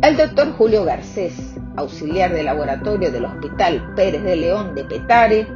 El 0.04 0.18
doctor 0.18 0.52
Julio 0.58 0.84
Garcés, 0.84 1.56
auxiliar 1.78 2.34
de 2.34 2.44
laboratorio 2.44 3.10
del 3.10 3.24
Hospital 3.24 3.94
Pérez 3.96 4.22
de 4.22 4.36
León 4.36 4.76
de 4.76 4.84
Petare, 4.84 5.48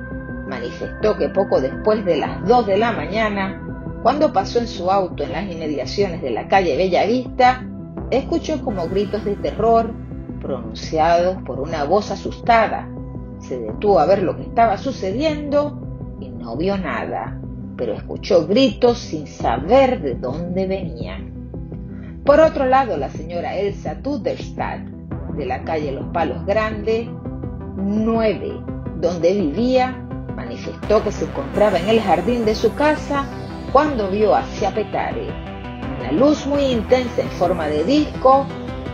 manifestó 0.47 1.17
que 1.17 1.27
poco 1.27 1.59
después 1.59 2.05
de 2.05 2.15
las 2.15 2.47
2 2.47 2.65
de 2.65 2.77
la 2.77 2.93
mañana, 2.93 3.61
cuando 4.03 4.31
pasó 4.31 4.59
en 4.59 4.69
su 4.69 4.89
auto 4.89 5.25
en 5.25 5.33
las 5.33 5.51
inmediaciones 5.51 6.21
de 6.21 6.29
la 6.29 6.47
calle 6.47 6.77
Bellavista, 6.77 7.67
escuchó 8.09 8.63
como 8.63 8.87
gritos 8.87 9.25
de 9.25 9.35
terror 9.35 9.91
pronunciados 10.39 11.43
por 11.43 11.59
una 11.59 11.83
voz 11.83 12.09
asustada. 12.09 12.87
Se 13.39 13.59
detuvo 13.59 13.99
a 13.99 14.05
ver 14.05 14.23
lo 14.23 14.37
que 14.37 14.43
estaba 14.43 14.77
sucediendo 14.77 15.77
y 16.21 16.29
no 16.29 16.55
vio 16.55 16.77
nada, 16.77 17.37
pero 17.75 17.95
escuchó 17.95 18.47
gritos 18.47 18.97
sin 18.97 19.27
saber 19.27 20.01
de 20.01 20.15
dónde 20.15 20.67
venían. 20.67 21.36
Por 22.27 22.41
otro 22.41 22.65
lado, 22.65 22.97
la 22.97 23.09
señora 23.09 23.55
Elsa 23.55 23.95
Tuderstad, 24.03 24.79
de 25.37 25.45
la 25.45 25.63
calle 25.63 25.93
Los 25.93 26.07
Palos 26.07 26.45
Grandes, 26.45 27.07
9, 27.77 28.61
donde 28.97 29.33
vivía, 29.33 29.95
manifestó 30.35 31.01
que 31.05 31.13
se 31.13 31.23
encontraba 31.23 31.79
en 31.79 31.87
el 31.87 32.01
jardín 32.01 32.43
de 32.43 32.53
su 32.53 32.75
casa 32.75 33.25
cuando 33.71 34.09
vio 34.09 34.35
hacia 34.35 34.75
Petare 34.75 35.27
una 36.01 36.11
luz 36.11 36.45
muy 36.45 36.63
intensa 36.63 37.21
en 37.21 37.29
forma 37.29 37.67
de 37.67 37.85
disco 37.85 38.45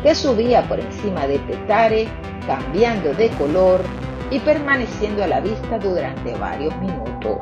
que 0.04 0.14
subía 0.14 0.62
por 0.68 0.80
encima 0.80 1.26
de 1.26 1.40
Petare, 1.40 2.08
cambiando 2.46 3.16
de 3.16 3.30
color 3.30 3.82
y 4.30 4.40
permaneciendo 4.42 5.24
a 5.24 5.28
la 5.28 5.40
vista 5.40 5.80
durante 5.80 6.36
varios 6.36 6.76
minutos. 6.78 7.40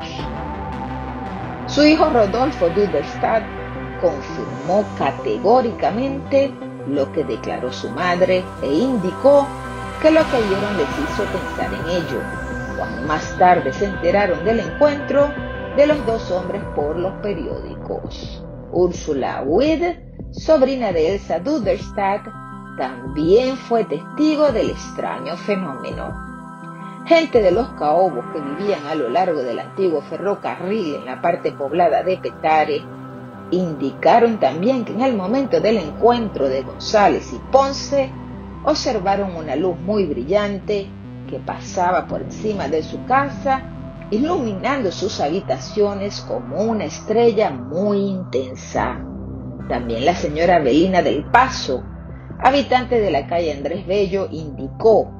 Su 1.66 1.84
hijo 1.84 2.08
Rodolfo 2.08 2.70
Duderstadt 2.70 3.61
confirmó 4.02 4.84
categóricamente 4.98 6.52
lo 6.88 7.10
que 7.12 7.24
declaró 7.24 7.72
su 7.72 7.88
madre 7.90 8.44
e 8.60 8.74
indicó 8.74 9.46
que 10.00 10.10
lo 10.10 10.28
que 10.28 10.42
vieron 10.42 10.76
les 10.76 10.98
hizo 10.98 11.24
pensar 11.26 11.72
en 11.72 11.88
ello, 11.88 12.20
cuando 12.76 13.02
más 13.06 13.38
tarde 13.38 13.72
se 13.72 13.84
enteraron 13.86 14.44
del 14.44 14.60
encuentro 14.60 15.28
de 15.76 15.86
los 15.86 16.04
dos 16.04 16.30
hombres 16.32 16.62
por 16.74 16.98
los 16.98 17.12
periódicos. 17.22 18.44
Úrsula 18.72 19.42
Witt, 19.46 19.82
sobrina 20.32 20.92
de 20.92 21.14
Elsa 21.14 21.38
Duderstadt, 21.38 22.26
también 22.76 23.56
fue 23.56 23.84
testigo 23.84 24.50
del 24.50 24.70
extraño 24.70 25.36
fenómeno. 25.36 26.12
Gente 27.06 27.42
de 27.42 27.52
los 27.52 27.68
caobos 27.70 28.24
que 28.32 28.40
vivían 28.40 28.86
a 28.86 28.94
lo 28.94 29.08
largo 29.08 29.42
del 29.42 29.60
antiguo 29.60 30.00
ferrocarril 30.02 30.96
en 30.96 31.04
la 31.04 31.20
parte 31.20 31.52
poblada 31.52 32.02
de 32.02 32.16
Petare 32.16 32.82
indicaron 33.52 34.40
también 34.40 34.84
que 34.84 34.92
en 34.92 35.02
el 35.02 35.16
momento 35.16 35.60
del 35.60 35.76
encuentro 35.76 36.48
de 36.48 36.62
González 36.62 37.32
y 37.32 37.38
Ponce 37.52 38.10
observaron 38.64 39.36
una 39.36 39.54
luz 39.54 39.78
muy 39.78 40.06
brillante 40.06 40.88
que 41.28 41.38
pasaba 41.38 42.06
por 42.06 42.22
encima 42.22 42.68
de 42.68 42.82
su 42.82 43.04
casa, 43.04 43.62
iluminando 44.10 44.90
sus 44.90 45.20
habitaciones 45.20 46.20
como 46.22 46.62
una 46.62 46.84
estrella 46.84 47.50
muy 47.50 47.98
intensa. 47.98 48.98
También 49.68 50.04
la 50.04 50.14
señora 50.14 50.58
Belina 50.58 51.02
del 51.02 51.24
Paso 51.24 51.84
habitante 52.42 53.00
de 53.00 53.10
la 53.10 53.26
calle 53.26 53.52
Andrés 53.52 53.86
Bello, 53.86 54.28
indicó 54.30 55.10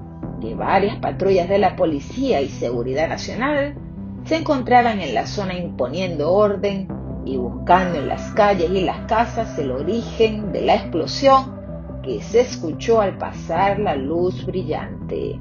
que 0.41 0.55
varias 0.55 0.97
patrullas 0.97 1.49
de 1.49 1.59
la 1.59 1.77
Policía 1.77 2.41
y 2.41 2.49
Seguridad 2.49 3.09
Nacional 3.09 3.77
se 4.25 4.37
encontraban 4.37 5.01
en 5.01 5.15
la 5.15 5.27
zona 5.27 5.55
imponiendo 5.55 6.33
orden 6.33 6.89
y 7.25 7.37
buscando 7.37 7.99
en 7.99 8.09
las 8.09 8.31
calles 8.33 8.71
y 8.71 8.83
las 8.83 9.07
casas 9.07 9.59
el 9.59 9.71
origen 9.71 10.53
de 10.53 10.63
la 10.63 10.75
explosión 10.77 11.61
que 12.03 12.21
se 12.21 12.41
escuchó 12.41 13.01
al 13.01 13.17
pasar 13.17 13.79
la 13.79 13.97
luz 13.97 14.45
brillante. 14.45 15.41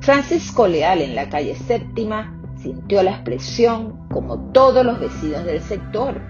Francisco 0.00 0.66
Leal 0.66 1.02
en 1.02 1.14
la 1.14 1.28
calle 1.28 1.54
séptima 1.54 2.40
sintió 2.56 3.02
la 3.02 3.12
explosión 3.12 4.08
como 4.08 4.38
todos 4.52 4.84
los 4.84 5.00
vecinos 5.00 5.44
del 5.44 5.60
sector 5.60 6.20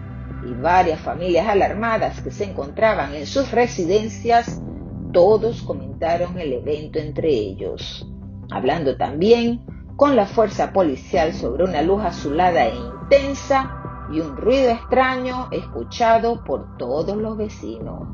y 0.48 0.52
varias 0.54 1.00
familias 1.00 1.48
alarmadas 1.48 2.20
que 2.20 2.30
se 2.30 2.44
encontraban 2.44 3.14
en 3.14 3.26
sus 3.26 3.50
residencias 3.50 4.60
todos 5.12 5.62
comentaron 5.62 6.38
el 6.38 6.52
evento 6.52 6.98
entre 6.98 7.28
ellos, 7.28 8.06
hablando 8.50 8.96
también 8.96 9.60
con 9.96 10.16
la 10.16 10.26
fuerza 10.26 10.72
policial 10.72 11.34
sobre 11.34 11.64
una 11.64 11.82
luz 11.82 12.02
azulada 12.04 12.66
e 12.66 12.74
intensa 12.76 13.79
y 14.10 14.20
un 14.20 14.36
ruido 14.36 14.70
extraño 14.70 15.48
escuchado 15.50 16.42
por 16.44 16.76
todos 16.76 17.16
los 17.16 17.36
vecinos. 17.36 18.08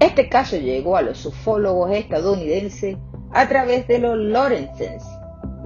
Este 0.00 0.28
caso 0.28 0.56
llegó 0.56 0.96
a 0.96 1.02
los 1.02 1.24
ufólogos 1.24 1.90
estadounidenses 1.92 2.98
a 3.32 3.48
través 3.48 3.86
de 3.88 3.98
los 3.98 4.16
Lorenzens, 4.16 5.04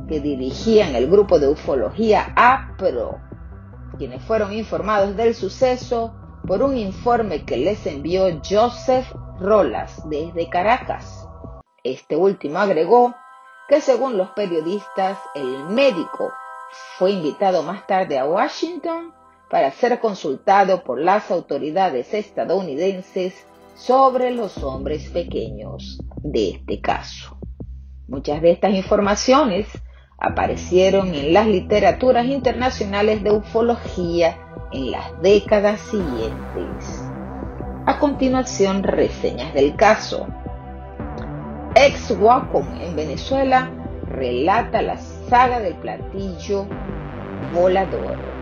que 0.09 0.21
dirigían 0.21 0.95
el 0.95 1.11
grupo 1.11 1.39
de 1.39 1.49
ufología 1.49 2.33
APRO, 2.37 3.19
quienes 3.99 4.23
fueron 4.25 4.53
informados 4.53 5.17
del 5.17 5.35
suceso 5.35 6.15
por 6.47 6.63
un 6.63 6.77
informe 6.77 7.45
que 7.45 7.57
les 7.57 7.87
envió 7.87 8.25
Joseph 8.49 9.07
Rolas 9.41 10.09
desde 10.09 10.49
Caracas. 10.49 11.27
Este 11.83 12.17
último 12.17 12.59
agregó 12.59 13.15
que 13.69 13.81
según 13.81 14.17
los 14.17 14.31
periodistas, 14.31 15.19
el 15.35 15.65
médico 15.67 16.33
fue 16.99 17.13
invitado 17.13 17.63
más 17.63 17.87
tarde 17.87 18.19
a 18.19 18.27
Washington 18.27 19.15
para 19.51 19.73
ser 19.73 19.99
consultado 19.99 20.85
por 20.85 21.01
las 21.01 21.31
autoridades 21.33 22.15
estadounidenses 22.15 23.35
sobre 23.75 24.31
los 24.31 24.59
hombres 24.59 25.11
pequeños 25.11 25.99
de 26.23 26.51
este 26.51 26.81
caso. 26.81 27.37
Muchas 28.07 28.41
de 28.43 28.53
estas 28.53 28.75
informaciones 28.75 29.67
aparecieron 30.19 31.15
en 31.15 31.33
las 31.33 31.49
literaturas 31.49 32.27
internacionales 32.27 33.25
de 33.25 33.33
ufología 33.33 34.39
en 34.73 34.93
las 34.93 35.21
décadas 35.21 35.81
siguientes. 35.81 37.05
A 37.87 37.99
continuación, 37.99 38.85
reseñas 38.85 39.53
del 39.53 39.75
caso. 39.75 40.29
Ex 41.75 42.13
Wacom 42.13 42.67
en 42.81 42.95
Venezuela 42.95 43.69
relata 44.07 44.81
la 44.83 44.97
saga 44.97 45.59
del 45.59 45.75
platillo 45.75 46.67
volador 47.53 48.40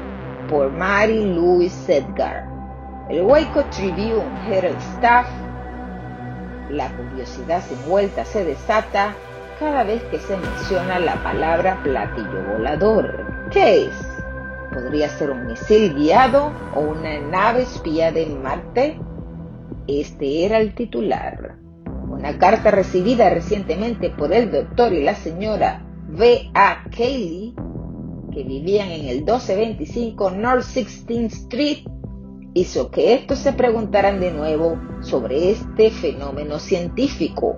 por 0.48 0.72
Mary 0.72 1.24
Louise 1.34 1.98
Edgar. 1.98 2.46
El 3.08 3.22
Waco 3.22 3.64
Tribune 3.70 4.24
Herald 4.46 4.78
Staff. 4.96 5.28
La 6.70 6.88
curiosidad 6.90 7.62
sin 7.62 7.78
vuelta 7.88 8.24
se 8.24 8.44
desata 8.44 9.14
cada 9.58 9.84
vez 9.84 10.02
que 10.04 10.18
se 10.18 10.36
menciona 10.36 10.98
la 10.98 11.22
palabra 11.22 11.80
platillo 11.82 12.42
volador. 12.52 13.48
¿Qué 13.50 13.86
es? 13.86 14.18
¿Podría 14.72 15.08
ser 15.08 15.30
un 15.30 15.46
misil 15.46 15.94
guiado 15.94 16.52
o 16.74 16.80
una 16.80 17.18
nave 17.20 17.62
espía 17.62 18.12
de 18.12 18.26
Marte? 18.26 19.00
Este 19.86 20.44
era 20.44 20.58
el 20.58 20.74
titular. 20.74 21.56
Una 22.08 22.38
carta 22.38 22.70
recibida 22.70 23.30
recientemente 23.30 24.10
por 24.10 24.32
el 24.32 24.50
doctor 24.50 24.92
y 24.92 25.02
la 25.02 25.14
señora 25.14 25.82
V. 26.10 26.50
A. 26.54 26.84
Cayley, 26.90 27.54
que 28.30 28.42
vivían 28.44 28.90
en 28.90 29.06
el 29.06 29.16
1225 29.18 30.30
North 30.30 30.64
16th 30.64 31.32
Street, 31.32 31.78
hizo 32.54 32.90
que 32.90 33.14
estos 33.14 33.38
se 33.38 33.52
preguntaran 33.52 34.20
de 34.20 34.32
nuevo 34.32 34.78
sobre 35.00 35.50
este 35.50 35.90
fenómeno 35.90 36.58
científico 36.58 37.56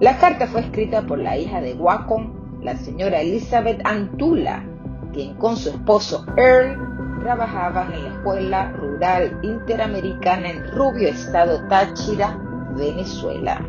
la 0.00 0.18
carta 0.18 0.48
fue 0.48 0.62
escrita 0.62 1.02
por 1.02 1.18
la 1.18 1.38
hija 1.38 1.60
de 1.60 1.74
Wacom, 1.74 2.60
la 2.62 2.76
señora 2.76 3.20
Elizabeth 3.20 3.80
Antula, 3.86 4.64
quien 5.12 5.34
con 5.36 5.56
su 5.56 5.70
esposo 5.70 6.26
Earl 6.36 7.20
trabajaban 7.20 7.92
en 7.92 8.02
la 8.02 8.10
Escuela 8.10 8.72
Rural 8.72 9.38
Interamericana 9.42 10.50
en 10.50 10.68
Rubio, 10.72 11.08
Estado 11.08 11.66
Táchira, 11.68 12.36
Venezuela. 12.76 13.64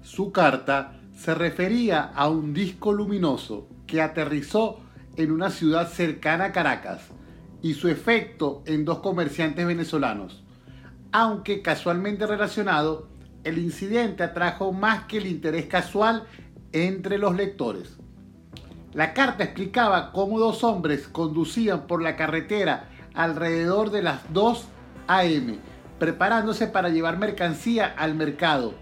Su 0.00 0.32
carta 0.32 1.00
se 1.22 1.36
refería 1.36 2.10
a 2.16 2.28
un 2.28 2.52
disco 2.52 2.92
luminoso 2.92 3.68
que 3.86 4.02
aterrizó 4.02 4.80
en 5.16 5.30
una 5.30 5.50
ciudad 5.50 5.88
cercana 5.88 6.46
a 6.46 6.52
Caracas 6.52 7.02
y 7.62 7.74
su 7.74 7.86
efecto 7.86 8.64
en 8.66 8.84
dos 8.84 8.98
comerciantes 8.98 9.64
venezolanos, 9.64 10.42
aunque 11.12 11.62
casualmente 11.62 12.26
relacionado 12.26 13.06
el 13.44 13.58
incidente 13.58 14.24
atrajo 14.24 14.72
más 14.72 15.04
que 15.04 15.18
el 15.18 15.28
interés 15.28 15.66
casual 15.66 16.24
entre 16.72 17.18
los 17.18 17.36
lectores. 17.36 17.98
La 18.92 19.14
carta 19.14 19.44
explicaba 19.44 20.10
cómo 20.10 20.40
dos 20.40 20.64
hombres 20.64 21.06
conducían 21.06 21.86
por 21.86 22.02
la 22.02 22.16
carretera 22.16 22.88
alrededor 23.14 23.92
de 23.92 24.02
las 24.02 24.32
2 24.32 24.66
a.m., 25.06 25.56
preparándose 26.00 26.66
para 26.66 26.88
llevar 26.88 27.16
mercancía 27.16 27.94
al 27.96 28.16
mercado, 28.16 28.74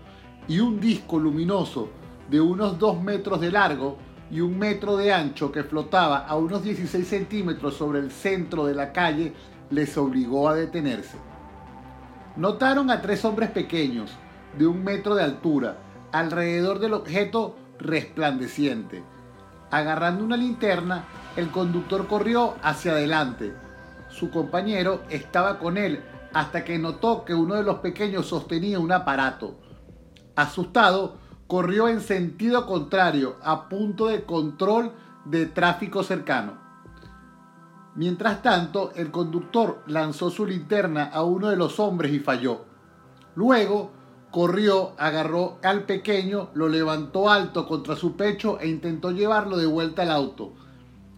y 0.49 0.61
un 0.61 0.81
disco 0.81 1.19
luminoso 1.19 2.00
de 2.31 2.41
unos 2.41 2.79
2 2.79 3.03
metros 3.03 3.41
de 3.41 3.51
largo 3.51 3.99
y 4.31 4.41
un 4.41 4.59
metro 4.59 4.97
de 4.97 5.13
ancho 5.13 5.51
que 5.51 5.65
flotaba 5.65 6.19
a 6.19 6.37
unos 6.37 6.63
16 6.63 7.07
centímetros 7.07 7.75
sobre 7.75 7.99
el 7.99 8.13
centro 8.13 8.65
de 8.67 8.75
la 8.75 8.93
calle 8.93 9.35
les 9.71 9.97
obligó 9.99 10.49
a 10.49 10.55
detenerse. 10.55 11.19
Notaron 12.37 12.91
a 12.91 13.03
tres 13.03 13.25
hombres 13.25 13.51
pequeños, 13.51 14.13
de 14.57 14.67
un 14.67 14.83
metro 14.83 15.15
de 15.15 15.25
altura 15.25 15.77
alrededor 16.13 16.79
del 16.79 16.95
objeto 16.95 17.57
resplandeciente. 17.79 19.03
Agarrando 19.71 20.25
una 20.25 20.37
linterna, 20.37 21.05
el 21.37 21.51
conductor 21.51 22.07
corrió 22.09 22.57
hacia 22.63 22.93
adelante. 22.93 23.55
Su 24.09 24.31
compañero 24.31 25.03
estaba 25.09 25.59
con 25.59 25.77
él 25.77 26.03
hasta 26.33 26.65
que 26.65 26.79
notó 26.79 27.25
que 27.25 27.35
uno 27.35 27.55
de 27.55 27.63
los 27.63 27.79
pequeños 27.79 28.27
sostenía 28.27 28.81
un 28.81 28.91
aparato. 28.91 29.61
Asustado, 30.35 31.20
corrió 31.51 31.89
en 31.89 32.01
sentido 32.01 32.65
contrario, 32.65 33.35
a 33.43 33.69
punto 33.69 34.07
de 34.07 34.23
control 34.23 34.93
de 35.25 35.47
tráfico 35.47 36.05
cercano. 36.05 36.53
Mientras 37.97 38.41
tanto, 38.41 38.93
el 38.95 39.11
conductor 39.11 39.83
lanzó 39.89 40.31
su 40.31 40.47
linterna 40.47 41.11
a 41.13 41.25
uno 41.25 41.49
de 41.49 41.57
los 41.57 41.81
hombres 41.81 42.13
y 42.13 42.21
falló. 42.21 42.67
Luego, 43.35 43.91
corrió, 44.31 44.93
agarró 44.97 45.59
al 45.65 45.87
pequeño, 45.87 46.51
lo 46.55 46.69
levantó 46.69 47.29
alto 47.29 47.67
contra 47.67 47.97
su 47.97 48.15
pecho 48.15 48.61
e 48.61 48.69
intentó 48.69 49.11
llevarlo 49.11 49.57
de 49.57 49.67
vuelta 49.67 50.03
al 50.03 50.13
auto. 50.13 50.55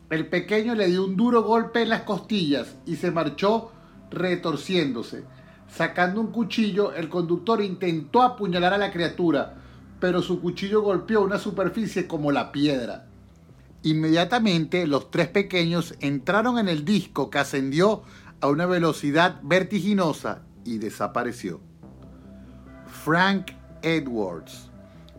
El 0.08 0.30
pequeño 0.30 0.74
le 0.74 0.86
dio 0.86 1.04
un 1.04 1.14
duro 1.14 1.42
golpe 1.42 1.82
en 1.82 1.90
las 1.90 2.04
costillas 2.04 2.74
y 2.86 2.96
se 2.96 3.10
marchó 3.10 3.70
retorciéndose. 4.10 5.26
Sacando 5.68 6.22
un 6.22 6.28
cuchillo, 6.28 6.94
el 6.94 7.10
conductor 7.10 7.60
intentó 7.60 8.22
apuñalar 8.22 8.72
a 8.72 8.78
la 8.78 8.90
criatura, 8.90 9.58
pero 10.02 10.20
su 10.20 10.40
cuchillo 10.40 10.82
golpeó 10.82 11.20
una 11.20 11.38
superficie 11.38 12.08
como 12.08 12.32
la 12.32 12.50
piedra. 12.50 13.06
Inmediatamente 13.84 14.88
los 14.88 15.12
tres 15.12 15.28
pequeños 15.28 15.94
entraron 16.00 16.58
en 16.58 16.68
el 16.68 16.84
disco 16.84 17.30
que 17.30 17.38
ascendió 17.38 18.02
a 18.40 18.48
una 18.48 18.66
velocidad 18.66 19.38
vertiginosa 19.44 20.42
y 20.64 20.78
desapareció. 20.78 21.60
Frank 23.04 23.52
Edwards. 23.82 24.72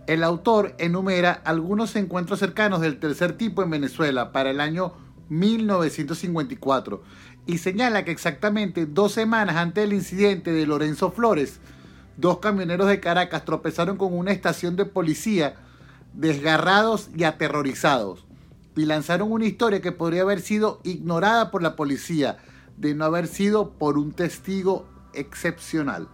El 0.06 0.22
autor 0.22 0.76
enumera 0.78 1.32
algunos 1.32 1.96
encuentros 1.96 2.40
cercanos 2.40 2.82
del 2.82 3.00
tercer 3.00 3.38
tipo 3.38 3.64
en 3.64 3.70
Venezuela 3.70 4.34
para 4.34 4.50
el 4.50 4.60
año 4.60 4.96
1954 5.30 7.02
y 7.46 7.60
señala 7.60 8.04
que 8.04 8.12
exactamente 8.12 8.86
dos 8.86 9.14
semanas 9.14 9.56
antes 9.56 9.82
del 9.82 9.94
incidente 9.94 10.52
de 10.52 10.68
Lorenzo 10.68 11.10
Flores, 11.12 11.62
dos 12.18 12.40
camioneros 12.40 12.88
de 12.88 13.00
Caracas 13.00 13.46
tropezaron 13.46 13.98
con 13.98 14.18
una 14.18 14.32
estación 14.32 14.76
de 14.76 14.86
policía 14.86 15.56
desgarrados 16.14 17.10
y 17.16 17.24
aterrorizados 17.24 18.26
y 18.76 18.86
lanzaron 18.86 19.32
una 19.32 19.46
historia 19.46 19.82
que 19.82 19.92
podría 19.92 20.24
haber 20.24 20.42
sido 20.42 20.80
ignorada 20.84 21.52
por 21.52 21.62
la 21.62 21.76
policía 21.76 22.38
de 22.78 22.96
no 22.96 23.06
haber 23.06 23.28
sido 23.28 23.72
por 23.72 23.98
un 23.98 24.14
testigo 24.14 24.88
excepcional. 25.14 26.08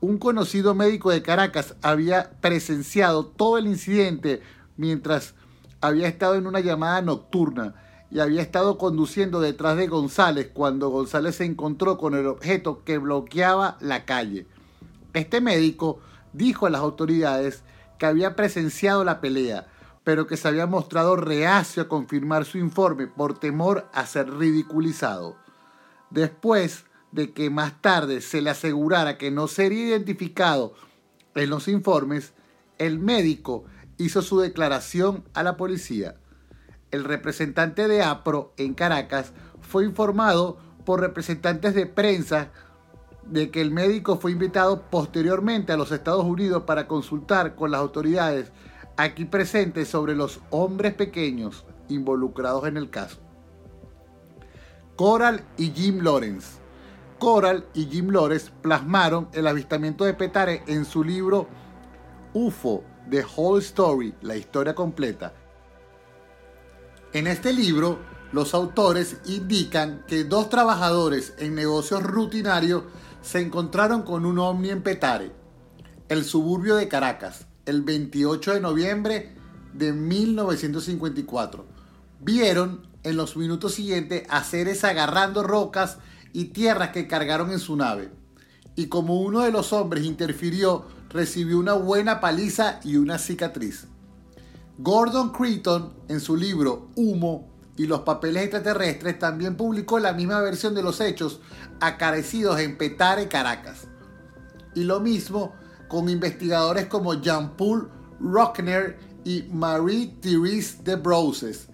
Un 0.00 0.18
conocido 0.18 0.74
médico 0.74 1.10
de 1.10 1.22
Caracas 1.22 1.76
había 1.82 2.32
presenciado 2.40 3.26
todo 3.26 3.58
el 3.58 3.66
incidente 3.66 4.42
mientras 4.76 5.34
había 5.80 6.08
estado 6.08 6.34
en 6.36 6.46
una 6.46 6.60
llamada 6.60 7.00
nocturna 7.02 7.74
y 8.14 8.20
había 8.20 8.42
estado 8.42 8.78
conduciendo 8.78 9.40
detrás 9.40 9.76
de 9.76 9.88
González 9.88 10.48
cuando 10.54 10.88
González 10.88 11.34
se 11.34 11.44
encontró 11.46 11.98
con 11.98 12.14
el 12.14 12.28
objeto 12.28 12.84
que 12.84 12.98
bloqueaba 12.98 13.76
la 13.80 14.04
calle. 14.04 14.46
Este 15.14 15.40
médico 15.40 15.98
dijo 16.32 16.66
a 16.66 16.70
las 16.70 16.80
autoridades 16.80 17.64
que 17.98 18.06
había 18.06 18.36
presenciado 18.36 19.02
la 19.02 19.20
pelea, 19.20 19.66
pero 20.04 20.28
que 20.28 20.36
se 20.36 20.46
había 20.46 20.68
mostrado 20.68 21.16
reacio 21.16 21.82
a 21.82 21.88
confirmar 21.88 22.44
su 22.44 22.56
informe 22.58 23.08
por 23.08 23.36
temor 23.40 23.88
a 23.92 24.06
ser 24.06 24.30
ridiculizado. 24.30 25.34
Después, 26.10 26.84
de 27.10 27.32
que 27.32 27.50
más 27.50 27.82
tarde 27.82 28.20
se 28.20 28.42
le 28.42 28.50
asegurara 28.50 29.18
que 29.18 29.32
no 29.32 29.48
sería 29.48 29.88
identificado 29.88 30.74
en 31.34 31.50
los 31.50 31.66
informes, 31.66 32.32
el 32.78 33.00
médico 33.00 33.64
hizo 33.98 34.22
su 34.22 34.38
declaración 34.38 35.24
a 35.34 35.42
la 35.42 35.56
policía. 35.56 36.14
El 36.94 37.02
representante 37.02 37.88
de 37.88 38.02
APRO 38.04 38.52
en 38.56 38.72
Caracas 38.72 39.32
fue 39.60 39.84
informado 39.84 40.58
por 40.84 41.00
representantes 41.00 41.74
de 41.74 41.86
prensa 41.86 42.52
de 43.26 43.50
que 43.50 43.60
el 43.60 43.72
médico 43.72 44.16
fue 44.16 44.30
invitado 44.30 44.82
posteriormente 44.82 45.72
a 45.72 45.76
los 45.76 45.90
Estados 45.90 46.24
Unidos 46.24 46.62
para 46.62 46.86
consultar 46.86 47.56
con 47.56 47.72
las 47.72 47.80
autoridades 47.80 48.52
aquí 48.96 49.24
presentes 49.24 49.88
sobre 49.88 50.14
los 50.14 50.38
hombres 50.50 50.94
pequeños 50.94 51.66
involucrados 51.88 52.64
en 52.68 52.76
el 52.76 52.90
caso. 52.90 53.18
Coral 54.94 55.42
y 55.56 55.72
Jim 55.72 55.98
Lawrence. 56.00 56.60
Coral 57.18 57.66
y 57.74 57.86
Jim 57.86 58.10
Lawrence 58.10 58.52
plasmaron 58.62 59.28
el 59.32 59.48
avistamiento 59.48 60.04
de 60.04 60.14
Petare 60.14 60.62
en 60.68 60.84
su 60.84 61.02
libro 61.02 61.48
UFO, 62.34 62.84
The 63.10 63.24
Whole 63.36 63.60
Story, 63.62 64.14
la 64.22 64.36
historia 64.36 64.76
completa. 64.76 65.32
En 67.14 67.28
este 67.28 67.52
libro, 67.52 68.00
los 68.32 68.54
autores 68.54 69.18
indican 69.26 70.02
que 70.08 70.24
dos 70.24 70.50
trabajadores 70.50 71.32
en 71.38 71.54
negocios 71.54 72.02
rutinarios 72.02 72.82
se 73.22 73.40
encontraron 73.40 74.02
con 74.02 74.26
un 74.26 74.40
ovni 74.40 74.70
en 74.70 74.82
Petare, 74.82 75.30
el 76.08 76.24
suburbio 76.24 76.74
de 76.74 76.88
Caracas, 76.88 77.46
el 77.66 77.82
28 77.82 78.54
de 78.54 78.60
noviembre 78.60 79.36
de 79.74 79.92
1954. 79.92 81.64
Vieron 82.18 82.84
en 83.04 83.16
los 83.16 83.36
minutos 83.36 83.74
siguientes 83.74 84.24
a 84.28 84.42
seres 84.42 84.82
agarrando 84.82 85.44
rocas 85.44 85.98
y 86.32 86.46
tierras 86.46 86.88
que 86.88 87.06
cargaron 87.06 87.52
en 87.52 87.60
su 87.60 87.76
nave. 87.76 88.10
Y 88.74 88.86
como 88.88 89.20
uno 89.20 89.42
de 89.42 89.52
los 89.52 89.72
hombres 89.72 90.04
interfirió, 90.04 90.84
recibió 91.10 91.60
una 91.60 91.74
buena 91.74 92.18
paliza 92.18 92.80
y 92.82 92.96
una 92.96 93.18
cicatriz. 93.18 93.86
Gordon 94.78 95.30
Creighton, 95.30 95.92
en 96.08 96.20
su 96.20 96.36
libro 96.36 96.88
Humo 96.96 97.48
y 97.76 97.86
los 97.86 98.00
papeles 98.00 98.42
extraterrestres, 98.42 99.18
también 99.18 99.56
publicó 99.56 100.00
la 100.00 100.12
misma 100.12 100.40
versión 100.40 100.74
de 100.74 100.82
los 100.82 101.00
hechos 101.00 101.40
acarecidos 101.80 102.58
en 102.58 102.76
Petare, 102.76 103.28
Caracas. 103.28 103.86
Y 104.74 104.82
lo 104.82 105.00
mismo 105.00 105.52
con 105.88 106.08
investigadores 106.08 106.86
como 106.86 107.14
Jean-Paul 107.14 107.88
Rockner 108.20 108.98
y 109.24 109.44
Marie-Therese 109.52 110.82
de 110.82 110.96
Broses, 110.96 111.68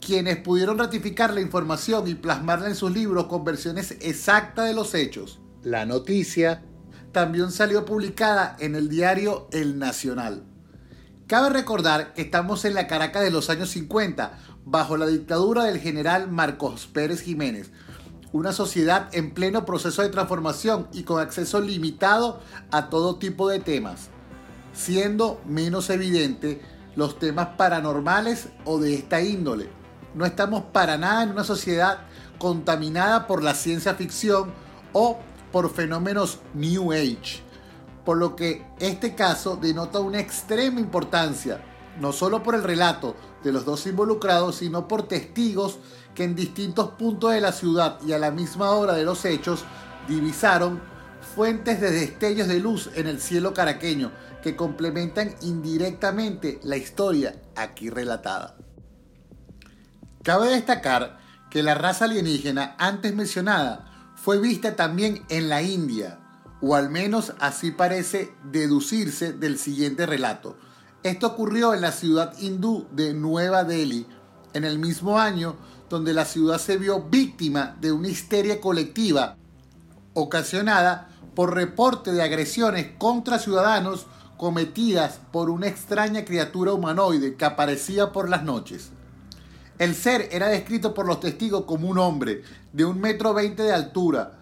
quienes 0.00 0.36
pudieron 0.36 0.78
ratificar 0.78 1.34
la 1.34 1.40
información 1.40 2.06
y 2.06 2.14
plasmarla 2.14 2.68
en 2.68 2.76
sus 2.76 2.92
libros 2.92 3.26
con 3.26 3.44
versiones 3.44 3.96
exactas 4.00 4.66
de 4.66 4.74
los 4.74 4.94
hechos. 4.94 5.40
La 5.64 5.86
noticia 5.86 6.62
también 7.10 7.50
salió 7.50 7.84
publicada 7.84 8.56
en 8.60 8.76
el 8.76 8.88
diario 8.88 9.48
El 9.50 9.78
Nacional. 9.78 10.53
Cabe 11.26 11.48
recordar 11.48 12.12
que 12.12 12.20
estamos 12.20 12.66
en 12.66 12.74
la 12.74 12.86
Caracas 12.86 13.22
de 13.22 13.30
los 13.30 13.48
años 13.48 13.70
50, 13.70 14.38
bajo 14.66 14.98
la 14.98 15.06
dictadura 15.06 15.64
del 15.64 15.80
general 15.80 16.30
Marcos 16.30 16.86
Pérez 16.86 17.22
Jiménez, 17.22 17.70
una 18.32 18.52
sociedad 18.52 19.08
en 19.12 19.32
pleno 19.32 19.64
proceso 19.64 20.02
de 20.02 20.10
transformación 20.10 20.86
y 20.92 21.04
con 21.04 21.22
acceso 21.22 21.62
limitado 21.62 22.42
a 22.70 22.90
todo 22.90 23.16
tipo 23.16 23.48
de 23.48 23.58
temas, 23.58 24.10
siendo 24.74 25.40
menos 25.46 25.88
evidente 25.88 26.60
los 26.94 27.18
temas 27.18 27.48
paranormales 27.56 28.48
o 28.66 28.78
de 28.78 28.92
esta 28.92 29.22
índole. 29.22 29.70
No 30.14 30.26
estamos 30.26 30.64
para 30.74 30.98
nada 30.98 31.22
en 31.22 31.30
una 31.30 31.44
sociedad 31.44 32.00
contaminada 32.38 33.26
por 33.26 33.42
la 33.42 33.54
ciencia 33.54 33.94
ficción 33.94 34.52
o 34.92 35.20
por 35.52 35.72
fenómenos 35.72 36.40
New 36.52 36.92
Age, 36.92 37.42
por 38.04 38.18
lo 38.18 38.36
que 38.36 38.66
este 38.78 39.14
caso 39.14 39.56
denota 39.56 40.00
una 40.00 40.20
extrema 40.20 40.80
importancia, 40.80 41.60
no 42.00 42.12
solo 42.12 42.42
por 42.42 42.54
el 42.54 42.62
relato 42.62 43.16
de 43.42 43.52
los 43.52 43.64
dos 43.64 43.86
involucrados, 43.86 44.56
sino 44.56 44.88
por 44.88 45.08
testigos 45.08 45.78
que 46.14 46.24
en 46.24 46.34
distintos 46.34 46.90
puntos 46.90 47.32
de 47.32 47.40
la 47.40 47.52
ciudad 47.52 47.98
y 48.06 48.12
a 48.12 48.18
la 48.18 48.30
misma 48.30 48.70
hora 48.70 48.94
de 48.94 49.04
los 49.04 49.24
hechos 49.24 49.64
divisaron 50.08 50.80
fuentes 51.34 51.80
de 51.80 51.90
destellos 51.90 52.48
de 52.48 52.60
luz 52.60 52.90
en 52.94 53.06
el 53.06 53.20
cielo 53.20 53.54
caraqueño 53.54 54.12
que 54.42 54.56
complementan 54.56 55.34
indirectamente 55.40 56.60
la 56.62 56.76
historia 56.76 57.34
aquí 57.56 57.90
relatada. 57.90 58.56
Cabe 60.22 60.48
destacar 60.48 61.18
que 61.50 61.62
la 61.62 61.74
raza 61.74 62.04
alienígena 62.04 62.76
antes 62.78 63.14
mencionada 63.14 64.12
fue 64.16 64.38
vista 64.38 64.76
también 64.76 65.24
en 65.28 65.48
la 65.48 65.62
India, 65.62 66.18
o 66.66 66.74
al 66.74 66.88
menos 66.88 67.34
así 67.40 67.72
parece 67.72 68.32
deducirse 68.50 69.34
del 69.34 69.58
siguiente 69.58 70.06
relato. 70.06 70.56
Esto 71.02 71.26
ocurrió 71.26 71.74
en 71.74 71.82
la 71.82 71.92
ciudad 71.92 72.34
hindú 72.38 72.86
de 72.90 73.12
Nueva 73.12 73.64
Delhi, 73.64 74.06
en 74.54 74.64
el 74.64 74.78
mismo 74.78 75.18
año 75.18 75.56
donde 75.90 76.14
la 76.14 76.24
ciudad 76.24 76.58
se 76.58 76.78
vio 76.78 77.02
víctima 77.02 77.76
de 77.82 77.92
una 77.92 78.08
histeria 78.08 78.62
colectiva 78.62 79.36
ocasionada 80.14 81.10
por 81.34 81.54
reporte 81.54 82.12
de 82.12 82.22
agresiones 82.22 82.92
contra 82.96 83.38
ciudadanos 83.38 84.06
cometidas 84.38 85.20
por 85.32 85.50
una 85.50 85.66
extraña 85.66 86.24
criatura 86.24 86.72
humanoide 86.72 87.34
que 87.34 87.44
aparecía 87.44 88.10
por 88.10 88.30
las 88.30 88.42
noches. 88.42 88.88
El 89.78 89.94
ser 89.94 90.30
era 90.32 90.48
descrito 90.48 90.94
por 90.94 91.06
los 91.06 91.20
testigos 91.20 91.64
como 91.64 91.90
un 91.90 91.98
hombre 91.98 92.42
de 92.72 92.86
un 92.86 93.00
metro 93.02 93.34
veinte 93.34 93.64
de 93.64 93.74
altura, 93.74 94.38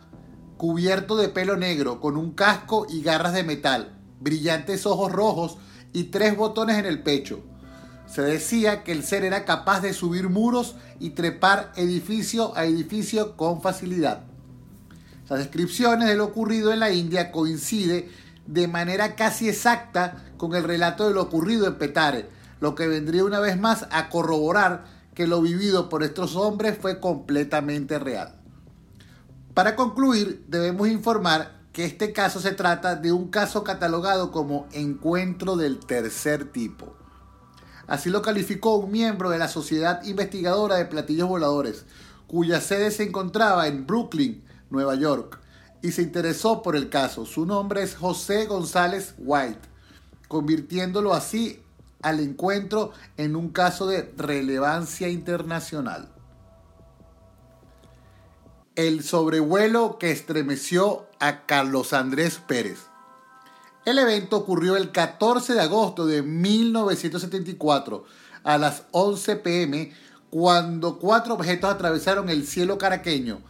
cubierto 0.62 1.16
de 1.16 1.28
pelo 1.28 1.56
negro, 1.56 1.98
con 1.98 2.16
un 2.16 2.34
casco 2.34 2.86
y 2.88 3.02
garras 3.02 3.32
de 3.32 3.42
metal, 3.42 3.98
brillantes 4.20 4.86
ojos 4.86 5.10
rojos 5.10 5.58
y 5.92 6.04
tres 6.04 6.36
botones 6.36 6.78
en 6.78 6.86
el 6.86 7.02
pecho. 7.02 7.40
Se 8.06 8.22
decía 8.22 8.84
que 8.84 8.92
el 8.92 9.02
ser 9.02 9.24
era 9.24 9.44
capaz 9.44 9.80
de 9.80 9.92
subir 9.92 10.28
muros 10.28 10.76
y 11.00 11.10
trepar 11.10 11.72
edificio 11.74 12.56
a 12.56 12.64
edificio 12.64 13.36
con 13.36 13.60
facilidad. 13.60 14.22
Las 15.28 15.40
descripciones 15.40 16.06
de 16.06 16.14
lo 16.14 16.26
ocurrido 16.26 16.72
en 16.72 16.78
la 16.78 16.92
India 16.92 17.32
coincide 17.32 18.08
de 18.46 18.68
manera 18.68 19.16
casi 19.16 19.48
exacta 19.48 20.22
con 20.36 20.54
el 20.54 20.62
relato 20.62 21.08
de 21.08 21.14
lo 21.14 21.22
ocurrido 21.22 21.66
en 21.66 21.74
Petare, 21.74 22.28
lo 22.60 22.76
que 22.76 22.86
vendría 22.86 23.24
una 23.24 23.40
vez 23.40 23.58
más 23.58 23.88
a 23.90 24.08
corroborar 24.10 24.84
que 25.16 25.26
lo 25.26 25.42
vivido 25.42 25.88
por 25.88 26.04
estos 26.04 26.36
hombres 26.36 26.78
fue 26.80 27.00
completamente 27.00 27.98
real. 27.98 28.41
Para 29.54 29.76
concluir, 29.76 30.44
debemos 30.48 30.88
informar 30.88 31.60
que 31.74 31.84
este 31.84 32.12
caso 32.12 32.40
se 32.40 32.52
trata 32.52 32.96
de 32.96 33.12
un 33.12 33.28
caso 33.28 33.64
catalogado 33.64 34.30
como 34.30 34.66
encuentro 34.72 35.56
del 35.56 35.78
tercer 35.78 36.50
tipo. 36.50 36.94
Así 37.86 38.08
lo 38.08 38.22
calificó 38.22 38.76
un 38.76 38.90
miembro 38.90 39.28
de 39.28 39.38
la 39.38 39.48
Sociedad 39.48 40.02
Investigadora 40.04 40.76
de 40.76 40.86
Platillos 40.86 41.28
Voladores, 41.28 41.84
cuya 42.26 42.62
sede 42.62 42.90
se 42.90 43.02
encontraba 43.02 43.66
en 43.68 43.86
Brooklyn, 43.86 44.42
Nueva 44.70 44.94
York, 44.94 45.38
y 45.82 45.92
se 45.92 46.00
interesó 46.00 46.62
por 46.62 46.74
el 46.74 46.88
caso. 46.88 47.26
Su 47.26 47.44
nombre 47.44 47.82
es 47.82 47.94
José 47.94 48.46
González 48.46 49.14
White, 49.18 49.68
convirtiéndolo 50.28 51.12
así 51.12 51.60
al 52.00 52.20
encuentro 52.20 52.92
en 53.18 53.36
un 53.36 53.50
caso 53.50 53.86
de 53.86 54.10
relevancia 54.16 55.08
internacional. 55.10 56.08
El 58.74 59.04
sobrevuelo 59.04 59.98
que 59.98 60.10
estremeció 60.10 61.06
a 61.20 61.44
Carlos 61.44 61.92
Andrés 61.92 62.40
Pérez. 62.46 62.86
El 63.84 63.98
evento 63.98 64.38
ocurrió 64.38 64.76
el 64.76 64.92
14 64.92 65.52
de 65.52 65.60
agosto 65.60 66.06
de 66.06 66.22
1974 66.22 68.04
a 68.44 68.56
las 68.56 68.84
11 68.92 69.36
pm 69.36 69.92
cuando 70.30 70.98
cuatro 70.98 71.34
objetos 71.34 71.70
atravesaron 71.70 72.30
el 72.30 72.46
cielo 72.46 72.78
caraqueño 72.78 73.40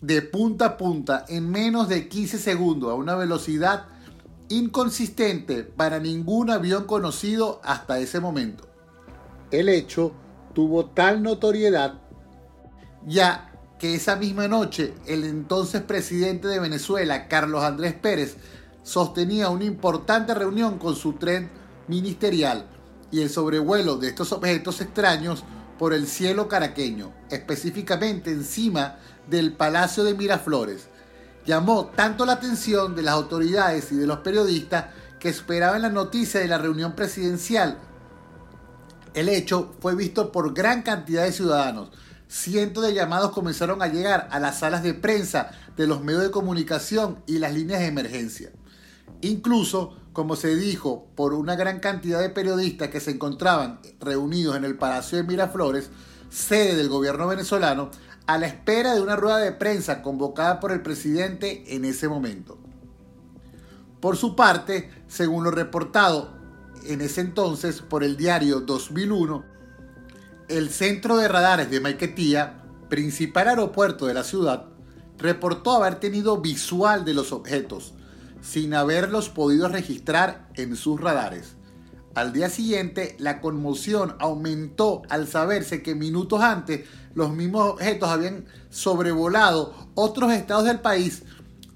de 0.00 0.22
punta 0.22 0.66
a 0.66 0.76
punta 0.76 1.24
en 1.26 1.50
menos 1.50 1.88
de 1.88 2.08
15 2.08 2.38
segundos 2.38 2.92
a 2.92 2.94
una 2.94 3.16
velocidad 3.16 3.86
inconsistente 4.48 5.64
para 5.64 5.98
ningún 5.98 6.50
avión 6.50 6.84
conocido 6.84 7.60
hasta 7.64 7.98
ese 7.98 8.20
momento. 8.20 8.68
El 9.50 9.68
hecho 9.68 10.12
tuvo 10.54 10.86
tal 10.86 11.24
notoriedad 11.24 11.94
ya 13.04 13.47
que 13.78 13.94
esa 13.94 14.16
misma 14.16 14.48
noche 14.48 14.94
el 15.06 15.24
entonces 15.24 15.82
presidente 15.82 16.48
de 16.48 16.58
Venezuela, 16.58 17.28
Carlos 17.28 17.62
Andrés 17.62 17.94
Pérez, 17.94 18.36
sostenía 18.82 19.50
una 19.50 19.64
importante 19.64 20.34
reunión 20.34 20.78
con 20.78 20.96
su 20.96 21.14
tren 21.14 21.50
ministerial 21.86 22.66
y 23.10 23.20
el 23.20 23.30
sobrevuelo 23.30 23.96
de 23.96 24.08
estos 24.08 24.32
objetos 24.32 24.80
extraños 24.80 25.44
por 25.78 25.94
el 25.94 26.06
cielo 26.06 26.48
caraqueño, 26.48 27.12
específicamente 27.30 28.30
encima 28.32 28.98
del 29.28 29.52
Palacio 29.52 30.04
de 30.04 30.14
Miraflores, 30.14 30.88
llamó 31.46 31.86
tanto 31.86 32.26
la 32.26 32.34
atención 32.34 32.96
de 32.96 33.02
las 33.02 33.14
autoridades 33.14 33.92
y 33.92 33.96
de 33.96 34.06
los 34.06 34.18
periodistas 34.18 34.86
que 35.18 35.28
esperaban 35.28 35.82
la 35.82 35.88
noticia 35.88 36.40
de 36.40 36.48
la 36.48 36.58
reunión 36.58 36.94
presidencial. 36.94 37.78
El 39.14 39.28
hecho 39.28 39.74
fue 39.80 39.94
visto 39.94 40.32
por 40.32 40.52
gran 40.52 40.82
cantidad 40.82 41.24
de 41.24 41.32
ciudadanos. 41.32 41.90
Cientos 42.28 42.84
de 42.84 42.92
llamados 42.92 43.30
comenzaron 43.30 43.80
a 43.80 43.88
llegar 43.88 44.28
a 44.30 44.38
las 44.38 44.58
salas 44.58 44.82
de 44.82 44.92
prensa 44.92 45.50
de 45.78 45.86
los 45.86 46.04
medios 46.04 46.22
de 46.22 46.30
comunicación 46.30 47.22
y 47.26 47.38
las 47.38 47.54
líneas 47.54 47.80
de 47.80 47.86
emergencia. 47.86 48.52
Incluso, 49.22 49.96
como 50.12 50.36
se 50.36 50.54
dijo 50.54 51.08
por 51.14 51.32
una 51.32 51.56
gran 51.56 51.80
cantidad 51.80 52.20
de 52.20 52.28
periodistas 52.28 52.90
que 52.90 53.00
se 53.00 53.12
encontraban 53.12 53.80
reunidos 53.98 54.56
en 54.56 54.64
el 54.64 54.76
Palacio 54.76 55.16
de 55.16 55.24
Miraflores, 55.24 55.88
sede 56.28 56.76
del 56.76 56.90
gobierno 56.90 57.26
venezolano, 57.26 57.90
a 58.26 58.36
la 58.36 58.46
espera 58.46 58.94
de 58.94 59.00
una 59.00 59.16
rueda 59.16 59.38
de 59.38 59.52
prensa 59.52 60.02
convocada 60.02 60.60
por 60.60 60.70
el 60.70 60.82
presidente 60.82 61.74
en 61.74 61.86
ese 61.86 62.08
momento. 62.08 62.58
Por 64.00 64.18
su 64.18 64.36
parte, 64.36 64.90
según 65.08 65.44
lo 65.44 65.50
reportado 65.50 66.36
en 66.84 67.00
ese 67.00 67.22
entonces 67.22 67.80
por 67.80 68.04
el 68.04 68.18
diario 68.18 68.60
2001, 68.60 69.57
El 70.48 70.70
centro 70.70 71.18
de 71.18 71.28
radares 71.28 71.70
de 71.70 71.78
Maiquetía, 71.78 72.62
principal 72.88 73.48
aeropuerto 73.48 74.06
de 74.06 74.14
la 74.14 74.24
ciudad, 74.24 74.64
reportó 75.18 75.72
haber 75.72 75.96
tenido 75.96 76.40
visual 76.40 77.04
de 77.04 77.12
los 77.12 77.32
objetos, 77.32 77.92
sin 78.40 78.72
haberlos 78.72 79.28
podido 79.28 79.68
registrar 79.68 80.48
en 80.54 80.74
sus 80.74 80.98
radares. 80.98 81.56
Al 82.14 82.32
día 82.32 82.48
siguiente, 82.48 83.14
la 83.18 83.42
conmoción 83.42 84.16
aumentó 84.20 85.02
al 85.10 85.28
saberse 85.28 85.82
que 85.82 85.94
minutos 85.94 86.40
antes 86.40 86.88
los 87.14 87.30
mismos 87.34 87.72
objetos 87.72 88.08
habían 88.08 88.46
sobrevolado 88.70 89.74
otros 89.94 90.32
estados 90.32 90.64
del 90.64 90.80
país, 90.80 91.24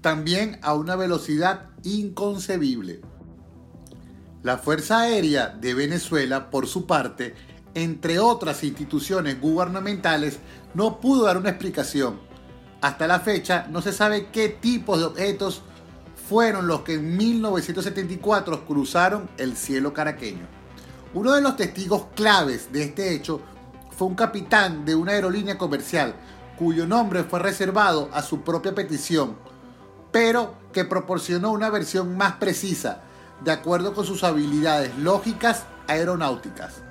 también 0.01 0.59
a 0.63 0.73
una 0.73 0.97
velocidad 0.97 1.69
inconcebible. 1.83 3.03
La 4.43 4.57
Fuerza 4.57 5.01
Aérea 5.01 5.49
de 5.49 5.75
Venezuela, 5.75 6.51
por 6.51 6.67
su 6.67 6.87
parte, 6.87 7.35
entre 7.75 8.19
otras 8.19 8.63
instituciones 8.65 9.41
gubernamentales, 9.41 10.39
no 10.75 11.01
pudo 11.01 11.25
dar 11.25 11.39
una 11.39 11.51
explicación. 11.51 12.21
Hasta 12.81 13.07
la 13.07 13.21
fecha 13.21 13.67
no 13.71 13.81
se 13.81 13.93
sabe 13.93 14.29
qué 14.33 14.49
tipos 14.49 14.99
de 14.99 15.07
objetos 15.07 15.63
fueron 16.29 16.67
los 16.67 16.81
que 16.81 16.95
en 16.95 17.17
1974 17.17 18.67
cruzaron 18.67 19.31
el 19.39 19.57
cielo 19.57 19.93
caraqueño. 19.93 20.47
Uno 21.15 21.33
de 21.33 21.43
los 21.43 21.57
testigos 21.57 22.07
claves 22.15 22.73
de 22.73 22.85
este 22.85 23.15
hecho 23.15 23.41
fue 23.97 24.09
un 24.09 24.15
capitán 24.15 24.85
de 24.85 24.95
una 24.95 25.13
aerolínea 25.13 25.59
comercial 25.59 26.15
cuyo 26.59 26.87
nombre 26.87 27.25
fue 27.25 27.41
reservado 27.41 28.09
a 28.13 28.23
su 28.23 28.43
propia 28.43 28.75
petición, 28.75 29.37
pero 30.11 30.55
que 30.73 30.85
proporcionó 30.85 31.51
una 31.51 31.71
versión 31.71 32.17
más 32.17 32.35
precisa, 32.35 33.03
de 33.45 33.53
acuerdo 33.53 33.95
con 33.95 34.07
sus 34.07 34.25
habilidades 34.25 34.97
lógicas 34.99 35.65
aeronáuticas. 35.89 36.83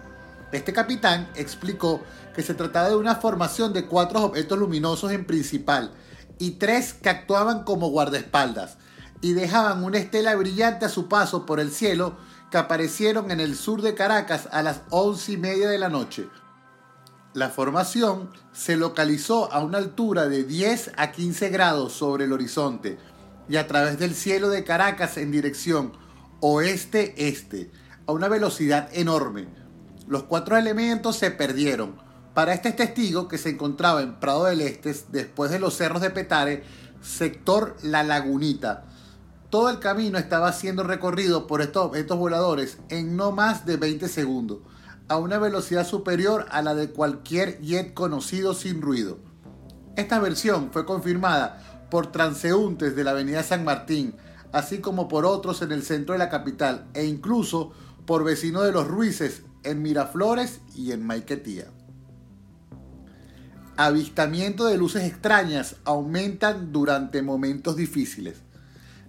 Este 0.52 0.74
capitán 0.74 1.30
explicó 1.36 2.02
que 2.36 2.44
se 2.44 2.54
trataba 2.54 2.90
de 2.90 2.96
una 2.96 3.16
formación 3.16 3.74
de 3.74 3.86
cuatro 3.86 4.24
objetos 4.24 4.60
luminosos 4.60 5.12
en 5.12 5.26
principal 5.26 5.92
y 6.40 6.52
tres 6.52 6.94
que 6.94 7.10
actuaban 7.10 7.64
como 7.64 7.90
guardaespaldas 7.90 8.78
y 9.22 9.34
dejaban 9.34 9.84
una 9.84 10.00
estela 10.00 10.36
brillante 10.36 10.86
a 10.86 10.90
su 10.90 11.08
paso 11.08 11.46
por 11.46 11.60
el 11.60 11.72
cielo 11.72 12.18
que 12.50 12.58
aparecieron 12.58 13.32
en 13.32 13.40
el 13.40 13.56
sur 13.56 13.82
de 13.82 13.94
Caracas 13.94 14.50
a 14.52 14.62
las 14.62 14.82
once 14.90 15.32
y 15.34 15.38
media 15.38 15.70
de 15.70 15.78
la 15.78 15.90
noche. 15.90 16.28
La 17.34 17.50
formación 17.50 18.30
se 18.52 18.76
localizó 18.76 19.54
a 19.54 19.64
una 19.64 19.78
altura 19.78 20.28
de 20.28 20.44
10 20.44 20.92
a 20.98 21.14
15 21.14 21.50
grados 21.50 21.94
sobre 21.94 22.26
el 22.26 22.34
horizonte 22.34 22.98
y 23.48 23.56
a 23.56 23.68
través 23.68 23.98
del 24.00 24.16
cielo 24.16 24.50
de 24.50 24.66
Caracas 24.66 25.16
en 25.18 25.32
dirección 25.32 25.94
oeste-este, 26.42 27.72
a 28.06 28.12
una 28.12 28.28
velocidad 28.28 28.90
enorme. 28.92 29.61
Los 30.12 30.24
cuatro 30.24 30.58
elementos 30.58 31.16
se 31.16 31.32
perdieron. 31.32 31.96
Para 32.34 32.54
este 32.54 32.74
testigo 32.74 33.30
que 33.30 33.38
se 33.38 33.52
encontraba 33.52 34.02
en 34.02 34.20
Prado 34.20 34.44
del 34.44 34.60
Este, 34.60 34.94
después 35.10 35.52
de 35.52 35.58
los 35.58 35.78
cerros 35.78 36.02
de 36.02 36.10
Petare, 36.10 36.66
sector 37.02 37.78
La 37.82 38.04
Lagunita, 38.04 38.84
todo 39.50 39.70
el 39.70 39.80
camino 39.80 40.18
estaba 40.18 40.52
siendo 40.52 40.84
recorrido 40.84 41.48
por 41.48 41.62
estos 41.62 41.86
objetos 41.86 42.18
voladores 42.18 42.78
en 42.90 43.16
no 43.16 43.32
más 43.32 43.66
de 43.66 43.78
20 43.78 44.10
segundos, 44.10 44.58
a 45.08 45.16
una 45.16 45.38
velocidad 45.38 45.88
superior 45.88 46.46
a 46.52 46.62
la 46.62 46.76
de 46.76 46.90
cualquier 46.90 47.62
jet 47.62 47.94
conocido 47.94 48.54
sin 48.54 48.82
ruido. 48.82 49.18
Esta 49.96 50.20
versión 50.20 50.72
fue 50.74 50.86
confirmada 50.86 51.88
por 51.90 52.12
transeúntes 52.12 52.98
de 52.98 53.06
la 53.06 53.12
avenida 53.12 53.44
San 53.44 53.64
Martín, 53.64 54.16
así 54.52 54.80
como 54.80 55.08
por 55.08 55.26
otros 55.26 55.62
en 55.62 55.72
el 55.72 55.84
centro 55.84 56.12
de 56.12 56.20
la 56.20 56.30
capital 56.30 56.90
e 56.94 57.06
incluso 57.06 57.72
por 58.06 58.26
vecinos 58.26 58.66
de 58.66 58.74
los 58.74 58.90
Ruices 58.90 59.44
en 59.64 59.82
Miraflores 59.82 60.62
y 60.76 60.92
en 60.92 61.06
Maiquetía. 61.06 61.66
Avistamiento 63.78 64.66
de 64.66 64.78
luces 64.78 65.04
extrañas 65.04 65.76
aumentan 65.86 66.72
durante 66.72 67.22
momentos 67.22 67.76
difíciles. 67.76 68.38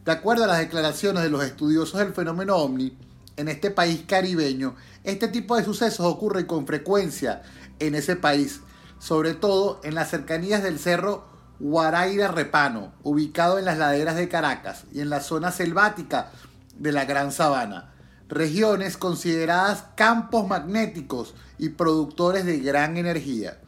De 0.05 0.13
acuerdo 0.13 0.45
a 0.45 0.49
las 0.49 0.59
declaraciones 0.59 1.23
de 1.23 1.31
los 1.31 1.45
estudiosos 1.45 2.01
del 2.01 2.15
fenómeno 2.15 2.57
ovni, 2.57 2.97
en 3.37 3.49
este 3.49 3.71
país 3.71 4.05
caribeño, 4.07 4.77
este 5.05 5.29
tipo 5.29 5.57
de 5.57 5.65
sucesos 5.65 6.07
ocurre 6.07 6.47
con 6.47 6.67
frecuencia 6.67 7.43
en 7.79 7.95
ese 7.95 8.17
país, 8.17 8.61
sobre 8.99 9.35
todo 9.35 9.81
en 9.85 9.95
las 9.95 10.11
cercanías 10.11 10.63
del 10.63 10.79
cerro 10.79 11.27
Guaraira 11.59 12.29
Repano, 12.29 12.93
ubicado 13.03 13.59
en 13.59 13.65
las 13.65 13.79
laderas 13.79 14.17
de 14.17 14.29
Caracas 14.29 14.85
y 14.93 15.01
en 15.01 15.11
la 15.11 15.21
zona 15.21 15.53
selvática 15.53 16.31
de 16.77 16.93
la 16.93 17.05
Gran 17.05 17.31
Sabana, 17.31 17.93
regiones 18.33 18.97
consideradas 18.97 19.85
campos 19.95 20.49
magnéticos 20.49 21.35
y 21.59 21.69
productores 21.69 22.47
de 22.47 22.61
gran 22.61 22.97
energía. 22.97 23.59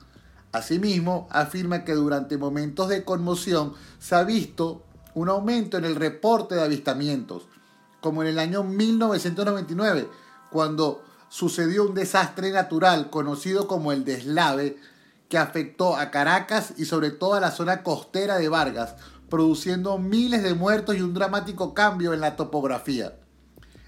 Asimismo, 0.52 1.28
afirma 1.30 1.84
que 1.84 1.92
durante 1.92 2.38
momentos 2.38 2.88
de 2.88 3.04
conmoción 3.04 3.74
se 3.98 4.14
ha 4.14 4.24
visto 4.24 4.82
un 5.12 5.28
aumento 5.28 5.76
en 5.76 5.84
el 5.84 5.96
reporte 5.96 6.54
de 6.54 6.62
avistamientos, 6.62 7.46
como 8.00 8.22
en 8.22 8.28
el 8.28 8.38
año 8.38 8.64
1999, 8.64 10.08
cuando 10.50 11.04
sucedió 11.28 11.84
un 11.84 11.94
desastre 11.94 12.50
natural 12.50 13.10
conocido 13.10 13.68
como 13.68 13.92
el 13.92 14.04
deslave, 14.04 14.78
que 15.28 15.36
afectó 15.36 15.96
a 15.96 16.10
Caracas 16.10 16.72
y 16.78 16.86
sobre 16.86 17.10
todo 17.10 17.34
a 17.34 17.40
la 17.40 17.50
zona 17.50 17.82
costera 17.82 18.38
de 18.38 18.48
Vargas, 18.48 18.94
produciendo 19.28 19.98
miles 19.98 20.42
de 20.42 20.54
muertos 20.54 20.96
y 20.96 21.02
un 21.02 21.12
dramático 21.12 21.74
cambio 21.74 22.14
en 22.14 22.20
la 22.20 22.36
topografía. 22.36 23.14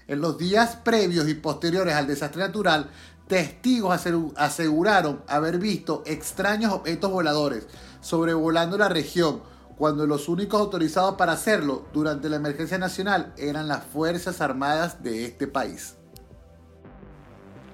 En 0.07 0.21
los 0.21 0.37
días 0.37 0.77
previos 0.77 1.27
y 1.27 1.33
posteriores 1.33 1.93
al 1.93 2.07
desastre 2.07 2.41
natural, 2.41 2.89
testigos 3.27 3.99
aseguraron 4.37 5.21
haber 5.27 5.57
visto 5.57 6.01
extraños 6.05 6.71
objetos 6.71 7.11
voladores 7.11 7.67
sobrevolando 7.99 8.77
la 8.77 8.87
región, 8.87 9.41
cuando 9.77 10.07
los 10.07 10.29
únicos 10.29 10.61
autorizados 10.61 11.15
para 11.15 11.33
hacerlo 11.33 11.85
durante 11.93 12.29
la 12.29 12.37
emergencia 12.37 12.77
nacional 12.77 13.33
eran 13.37 13.67
las 13.67 13.83
Fuerzas 13.83 14.39
Armadas 14.39 15.03
de 15.03 15.25
este 15.25 15.45
país. 15.45 15.95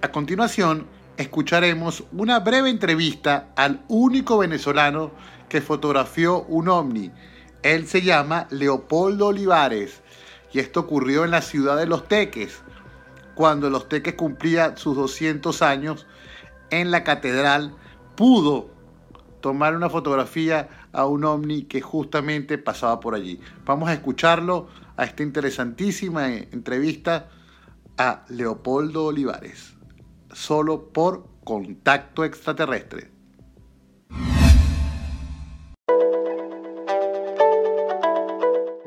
A 0.01 0.11
continuación, 0.11 0.87
escucharemos 1.17 2.03
una 2.11 2.39
breve 2.39 2.69
entrevista 2.69 3.53
al 3.55 3.85
único 3.87 4.39
venezolano 4.39 5.11
que 5.47 5.61
fotografió 5.61 6.43
un 6.43 6.67
ovni. 6.67 7.11
Él 7.61 7.87
se 7.87 8.01
llama 8.01 8.47
Leopoldo 8.49 9.27
Olivares 9.27 10.02
y 10.53 10.59
esto 10.59 10.81
ocurrió 10.81 11.25
en 11.25 11.31
la 11.31 11.41
ciudad 11.41 11.77
de 11.77 11.87
Los 11.87 12.07
Teques, 12.07 12.61
cuando 13.35 13.69
Los 13.69 13.89
Teques 13.89 14.13
cumplía 14.13 14.77
sus 14.77 14.95
200 14.95 15.61
años 15.63 16.05
en 16.69 16.91
la 16.91 17.03
catedral, 17.03 17.75
pudo 18.15 18.69
tomar 19.41 19.75
una 19.75 19.89
fotografía 19.89 20.69
a 20.93 21.05
un 21.05 21.25
ovni 21.25 21.63
que 21.63 21.81
justamente 21.81 22.57
pasaba 22.57 22.99
por 22.99 23.15
allí. 23.15 23.39
Vamos 23.65 23.89
a 23.89 23.93
escucharlo 23.93 24.67
a 24.95 25.05
esta 25.05 25.23
interesantísima 25.23 26.33
entrevista 26.33 27.29
a 27.97 28.23
Leopoldo 28.29 29.05
Olivares, 29.05 29.73
solo 30.31 30.89
por 30.89 31.27
contacto 31.43 32.23
extraterrestre. 32.23 33.12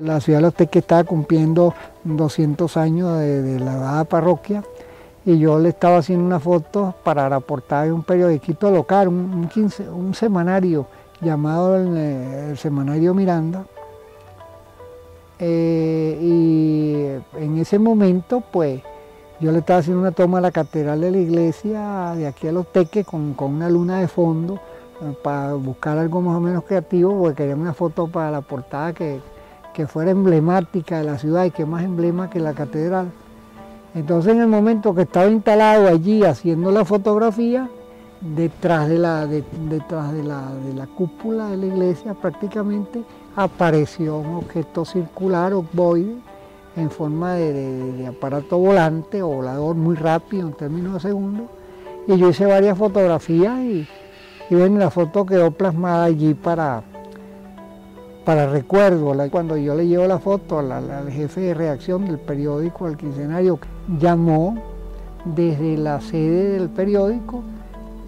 La 0.07 0.21
ciudad 0.21 0.38
de 0.38 0.42
Los 0.42 0.55
Teques 0.55 0.83
estaba 0.83 1.03
cumpliendo 1.03 1.75
200 2.05 2.77
años 2.77 3.19
de, 3.19 3.59
la 3.59 3.75
dada 3.75 4.05
parroquia 4.05 4.62
y 5.25 5.37
yo 5.37 5.59
le 5.59 5.71
estaba 5.71 5.97
haciendo 5.99 6.25
una 6.25 6.38
foto 6.38 6.95
para 7.03 7.29
la 7.29 7.40
portada 7.40 7.87
de 7.87 7.92
un 7.92 8.05
periodiquito 8.05 8.71
local, 8.71 9.09
un, 9.09 9.51
un 9.92 10.14
semanario 10.14 10.87
llamado 11.21 11.77
el, 11.77 12.57
Semanario 12.57 13.14
Miranda. 13.14 13.66
Eh, 15.40 16.19
y 16.23 17.42
en 17.42 17.59
ese 17.59 17.81
momento, 17.81 18.45
pues, 18.53 18.83
yo 19.40 19.51
le 19.51 19.59
estaba 19.59 19.81
haciendo 19.81 20.03
una 20.03 20.12
toma 20.12 20.38
a 20.38 20.40
la 20.40 20.53
catedral 20.53 21.01
de 21.01 21.11
la 21.11 21.19
iglesia 21.19 22.14
de 22.16 22.29
aquí 22.29 22.47
a 22.47 22.53
Los 22.53 22.71
Teques 22.73 23.05
con, 23.05 23.35
una 23.37 23.69
luna 23.69 23.99
de 23.99 24.07
fondo 24.07 24.61
eh, 25.03 25.16
para 25.21 25.55
buscar 25.55 25.99
algo 25.99 26.21
más 26.21 26.37
o 26.37 26.40
menos 26.40 26.62
creativo, 26.62 27.19
porque 27.19 27.38
quería 27.38 27.57
una 27.57 27.75
foto 27.75 28.07
para 28.07 28.31
la 28.31 28.40
portada 28.40 28.92
que, 28.92 29.21
que 29.76 29.86
fuera 29.86 30.10
emblemática 30.10 30.96
de 30.96 31.04
la 31.04 31.18
ciudad 31.18 31.44
y 31.44 31.50
que 31.50 31.66
más 31.66 31.84
emblema 31.84 32.30
que 32.30 32.40
la 32.40 32.54
catedral. 32.54 33.12
Entonces 33.94 34.32
en 34.32 34.40
el 34.40 34.46
momento 34.46 34.94
que 34.94 35.02
estaba 35.02 35.26
instalado 35.26 35.86
allí 35.86 36.24
haciendo 36.24 36.70
la 36.70 36.86
fotografía, 36.86 37.68
detrás 38.22 38.88
de 38.88 38.98
la, 38.98 39.26
detrás 39.26 40.14
de 40.14 40.24
la, 40.24 40.50
de 40.66 40.72
la 40.72 40.86
cúpula 40.86 41.48
de 41.48 41.58
la 41.58 41.66
iglesia 41.66 42.14
prácticamente 42.14 43.04
apareció 43.36 44.16
un 44.16 44.36
objeto 44.36 44.86
circular, 44.86 45.52
ovoide, 45.52 46.16
en 46.74 46.90
forma 46.90 47.34
de, 47.34 48.06
aparato 48.06 48.56
volante 48.56 49.22
o 49.22 49.28
volador 49.28 49.76
muy 49.76 49.94
rápido 49.96 50.48
en 50.48 50.54
términos 50.54 50.94
de 50.94 51.00
segundos. 51.00 51.48
Y 52.06 52.16
yo 52.16 52.30
hice 52.30 52.46
varias 52.46 52.78
fotografías 52.78 53.58
y, 53.58 53.86
y 54.48 54.54
la 54.54 54.90
foto 54.90 55.26
quedó 55.26 55.50
plasmada 55.50 56.04
allí 56.04 56.32
para, 56.32 56.82
para 58.26 58.48
recuerdo. 58.48 59.14
Cuando 59.30 59.56
yo 59.56 59.76
le 59.76 59.86
llevo 59.86 60.04
la 60.06 60.18
foto 60.18 60.58
al, 60.58 61.10
jefe 61.10 61.42
de 61.42 61.54
reacción 61.54 62.04
del 62.06 62.18
periódico, 62.18 62.86
al 62.86 62.96
quincenario, 62.96 63.60
llamó 64.00 64.56
desde 65.24 65.78
la 65.78 66.00
sede 66.00 66.58
del 66.58 66.68
periódico 66.68 67.44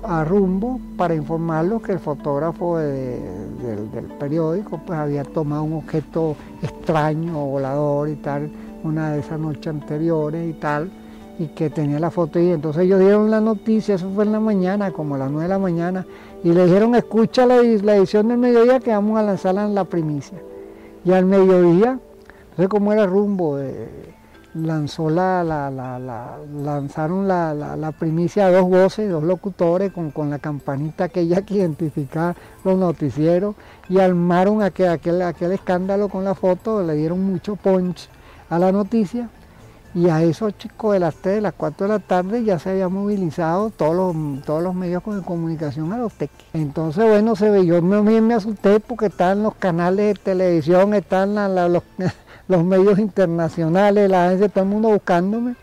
a 0.02 0.24
Rumbo 0.24 0.80
para 0.96 1.14
informarlos 1.14 1.82
que 1.82 1.92
el 1.92 2.00
fotógrafo 2.00 2.78
del 2.78 4.06
periódico 4.18 4.80
pues 4.84 4.98
había 4.98 5.22
tomado 5.22 5.62
un 5.62 5.74
objeto 5.74 6.34
extraño, 6.62 7.38
volador 7.46 8.08
y 8.08 8.16
tal, 8.16 8.50
una 8.82 9.12
de 9.12 9.20
esas 9.20 9.38
noches 9.38 9.68
anteriores 9.68 10.50
y 10.50 10.54
tal, 10.54 10.90
y 11.38 11.46
que 11.46 11.70
tenía 11.70 12.00
la 12.00 12.10
foto 12.10 12.40
y 12.40 12.50
entonces 12.50 12.82
ellos 12.82 12.98
dieron 12.98 13.30
la 13.30 13.40
noticia, 13.40 13.94
eso 13.94 14.10
fue 14.10 14.24
en 14.24 14.32
la 14.32 14.40
mañana, 14.40 14.90
como 14.90 15.14
a 15.14 15.18
las 15.18 15.30
9 15.30 15.44
de 15.44 15.48
la 15.48 15.58
mañana, 15.58 16.06
y 16.42 16.52
le 16.52 16.66
dijeron, 16.66 16.94
escucha 16.94 17.46
la, 17.46 17.56
edición 17.56 18.28
del 18.28 18.38
mediodía 18.38 18.80
que 18.80 18.90
vamos 18.90 19.18
a 19.18 19.22
lanzarla 19.22 19.64
en 19.64 19.74
la 19.74 19.84
primicia. 19.84 20.38
Y 21.04 21.12
al 21.12 21.26
mediodía, 21.26 21.94
no 22.56 22.64
sé 22.64 22.68
cómo 22.68 22.92
era 22.92 23.06
rumbo, 23.06 23.58
lanzó 24.54 25.10
la, 25.10 25.44
lanzaron 25.44 27.28
la, 27.28 27.94
primicia 27.96 28.46
a 28.46 28.50
dos 28.50 28.68
voces, 28.68 29.08
dos 29.08 29.22
locutores 29.22 29.92
con, 29.92 30.10
con 30.10 30.30
la 30.30 30.40
campanita 30.40 31.04
aquella 31.04 31.42
que 31.42 31.54
identificaba 31.54 32.34
los 32.64 32.76
noticieros 32.76 33.54
y 33.88 34.00
armaron 34.00 34.62
aquel, 34.62 34.88
aquel, 34.88 35.22
aquel 35.22 35.52
escándalo 35.52 36.08
con 36.08 36.24
la 36.24 36.34
foto, 36.34 36.82
le 36.82 36.94
dieron 36.94 37.22
mucho 37.22 37.54
punch 37.54 38.08
a 38.50 38.58
la 38.58 38.72
noticia 38.72 39.28
y 39.94 40.08
a 40.08 40.22
esos 40.22 40.56
chicos 40.58 40.92
de 40.92 41.00
las 41.00 41.14
3, 41.16 41.36
de 41.36 41.40
las 41.40 41.54
4 41.54 41.86
de 41.86 41.92
la 41.94 41.98
tarde 41.98 42.44
ya 42.44 42.58
se 42.58 42.70
había 42.70 42.88
movilizado 42.88 43.70
todos 43.70 43.94
los, 43.94 44.44
todos 44.44 44.62
los 44.62 44.74
medios 44.74 45.02
de 45.04 45.22
comunicación 45.22 45.92
a 45.92 45.98
los 45.98 46.12
teques. 46.12 46.46
Entonces, 46.52 47.04
bueno, 47.04 47.34
se 47.36 47.50
ve, 47.50 47.64
yo 47.64 47.80
también 47.80 48.26
me 48.26 48.34
asusté 48.34 48.80
porque 48.80 49.06
estaban 49.06 49.42
los 49.42 49.54
canales 49.54 50.14
de 50.14 50.20
televisión, 50.22 50.94
están 50.94 51.34
los, 51.34 51.82
los, 52.48 52.64
medios 52.64 52.98
internacionales, 52.98 54.10
la 54.10 54.30
gente, 54.30 54.48
todo 54.48 54.64
el 54.64 54.70
mundo 54.70 54.88
buscándome 54.90 55.56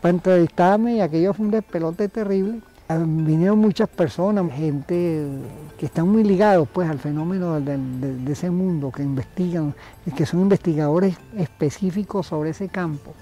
para 0.00 0.14
entrevistarme 0.14 0.96
y 0.96 1.00
aquello 1.00 1.32
fue 1.32 1.46
un 1.46 1.52
despelote 1.52 2.08
terrible. 2.08 2.60
Ah, 2.88 2.98
vinieron 2.98 3.58
muchas 3.58 3.88
personas, 3.88 4.52
gente 4.52 5.26
que 5.78 5.86
están 5.86 6.08
muy 6.08 6.24
ligados 6.24 6.68
pues 6.70 6.90
al 6.90 6.98
fenómeno 6.98 7.58
de 7.60 8.32
ese 8.32 8.50
mundo, 8.50 8.90
que 8.90 9.02
investigan, 9.02 9.74
que 10.14 10.26
son 10.26 10.40
investigadores 10.40 11.16
específicos 11.36 12.26
sobre 12.26 12.50
ese 12.50 12.68
campo. 12.68 13.14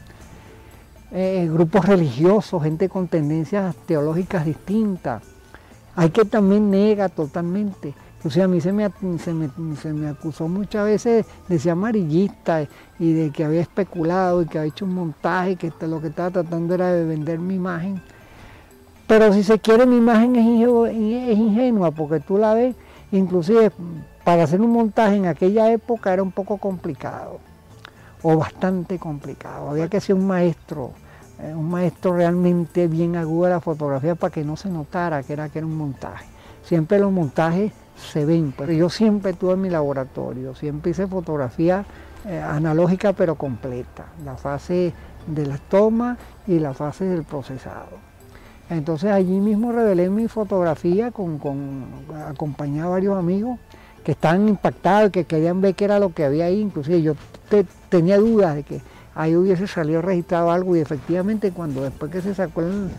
Eh, 1.13 1.49
grupos 1.53 1.87
religiosos, 1.87 2.63
gente 2.63 2.89
con 2.89 3.09
tendencias 3.09 3.75
teológicas 3.87 4.45
distintas. 4.45 5.23
Hay 5.97 6.11
que 6.11 6.25
también 6.25 6.71
nega 6.71 7.09
totalmente. 7.09 7.95
O 8.23 8.31
sea, 8.31 8.45
a 8.45 8.49
mí 8.49 8.61
se 8.61 8.73
me, 8.73 8.89
se 9.19 9.33
me, 9.93 10.09
acusó 10.09 10.47
muchas 10.47 10.85
veces 10.85 11.27
de 11.49 11.59
ser 11.59 11.73
amarillista 11.73 12.63
y 12.99 13.13
de 13.13 13.31
que 13.31 13.45
había 13.45 13.63
especulado 13.63 14.43
y 14.43 14.47
que 14.47 14.59
había 14.59 14.69
hecho 14.69 14.85
un 14.85 14.95
montaje, 14.95 15.57
que 15.57 15.73
lo 15.81 16.01
que 16.01 16.09
estaba 16.09 16.31
tratando 16.31 16.75
era 16.75 16.93
de 16.93 17.05
vender 17.05 17.41
mi 17.41 17.55
imagen. 17.57 18.01
Pero 19.09 19.33
si 19.33 19.43
se 19.43 19.59
quiere, 19.59 19.87
mi 19.87 19.97
imagen 19.97 20.37
es 20.37 21.39
ingenua 21.39 21.91
porque 21.91 22.21
tú 22.21 22.39
la 22.39 22.55
ves, 22.55 22.77
inclusive 23.11 23.73
para 24.23 24.45
hacer 24.45 24.61
un 24.61 24.71
montaje 24.71 25.17
en 25.17 25.27
aquella 25.27 25.73
época 25.73 26.13
era 26.13 26.23
un 26.23 26.31
poco 26.31 26.59
complicado 26.59 27.50
o 28.23 28.37
bastante 28.37 28.99
complicado. 28.99 29.71
Había 29.71 29.89
que 29.89 30.01
ser 30.01 30.17
un 30.17 30.27
maestro, 30.27 30.93
eh, 31.41 31.55
un 31.55 31.71
maestro 31.71 32.15
realmente 32.15 32.87
bien 32.89 33.17
agudo 33.17 33.45
de 33.45 33.51
la 33.51 33.61
fotografía 33.61 34.15
para 34.15 34.33
que 34.33 34.45
no 34.45 34.57
se 34.57 34.69
notara 34.69 35.23
que 35.23 35.33
era 35.33 35.49
que 35.49 35.59
era 35.59 35.67
un 35.67 35.77
montaje. 35.77 36.27
Siempre 36.63 36.99
los 36.99 37.11
montajes 37.11 37.73
se 37.97 38.25
ven, 38.25 38.55
pero 38.57 38.73
yo 38.73 38.89
siempre 38.91 39.33
tuve 39.33 39.55
en 39.55 39.63
mi 39.63 39.71
laboratorio, 39.71 40.55
siempre 40.55 40.93
hice 40.93 41.07
fotografía 41.07 41.85
eh, 42.27 42.39
analógica 42.39 43.13
pero 43.13 43.35
completa, 43.35 44.07
la 44.25 44.37
fase 44.37 44.93
de 45.27 45.47
la 45.47 45.59
toma 45.59 46.17
y 46.47 46.59
la 46.59 46.75
fase 46.75 47.05
del 47.05 47.25
procesado. 47.25 48.11
Entonces 48.69 49.11
allí 49.11 49.41
mismo 49.41 49.73
revelé 49.73 50.09
mi 50.11 50.29
fotografía 50.29 51.11
con, 51.11 51.39
con 51.39 51.87
acompañé 52.29 52.83
a 52.83 52.87
varios 52.87 53.19
amigos 53.19 53.59
que 54.11 54.15
estaban 54.15 54.49
impactados, 54.49 55.13
que 55.13 55.23
querían 55.23 55.61
ver 55.61 55.77
qué 55.77 55.85
era 55.85 56.01
lo 56.01 56.13
que 56.13 56.25
había 56.25 56.47
ahí, 56.47 56.61
inclusive 56.61 57.01
yo 57.01 57.15
tenía 57.89 58.19
dudas 58.19 58.57
de 58.57 58.65
que 58.65 58.81
ahí 59.15 59.37
hubiese 59.37 59.69
salido 59.69 60.03
registrado 60.03 60.51
algo 60.51 60.75
y 60.75 60.81
efectivamente 60.81 61.53
cuando 61.53 61.85
después 61.85 62.11
que 62.11 62.21
se 62.21 62.35
sacó 62.35 62.63
el, 62.63 62.91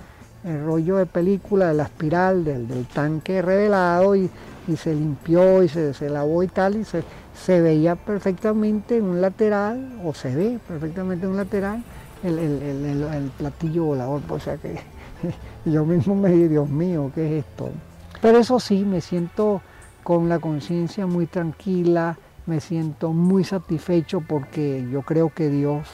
rollo 0.64 0.96
de 0.96 1.06
película 1.06 1.68
de 1.68 1.74
la 1.74 1.84
espiral 1.84 2.46
del, 2.46 2.88
tanque 2.94 3.42
revelado 3.42 4.16
y, 4.16 4.30
se 4.78 4.96
limpió 4.96 5.62
y 5.64 5.68
se, 5.68 5.94
se, 5.94 6.10
lavó 6.10 6.44
y 6.44 6.48
tal 6.48 6.78
y 6.78 6.86
se, 6.86 7.04
se, 7.34 7.60
veía 7.60 7.98
perfectamente 7.98 8.96
en 8.96 9.04
un 9.04 9.20
lateral 9.20 10.00
o 10.06 10.14
se 10.14 10.34
ve 10.34 10.60
perfectamente 10.66 11.26
en 11.26 11.32
un 11.32 11.38
lateral 11.38 11.84
el, 12.24 12.40
el 12.40 13.32
platillo 13.38 13.84
volador, 13.84 14.22
o 14.30 14.40
sea 14.40 14.56
que 14.56 14.80
yo 15.66 15.84
mismo 15.84 16.16
me 16.16 16.30
dije, 16.30 16.48
Dios 16.48 16.70
mío, 16.70 17.12
¿qué 17.14 17.40
es 17.40 17.46
esto? 17.46 17.70
Pero 18.22 18.38
eso 18.38 18.62
sí, 18.62 18.86
me 18.86 19.02
siento 19.02 19.62
con 20.04 20.30
la 20.30 20.40
conciencia 20.40 21.06
muy 21.06 21.28
tranquila, 21.28 22.18
me 22.46 22.60
siento 22.60 23.14
muy 23.14 23.44
satisfecho 23.44 24.22
porque 24.22 24.88
yo 24.92 25.04
creo 25.04 25.30
que 25.30 25.50
Dios, 25.50 25.88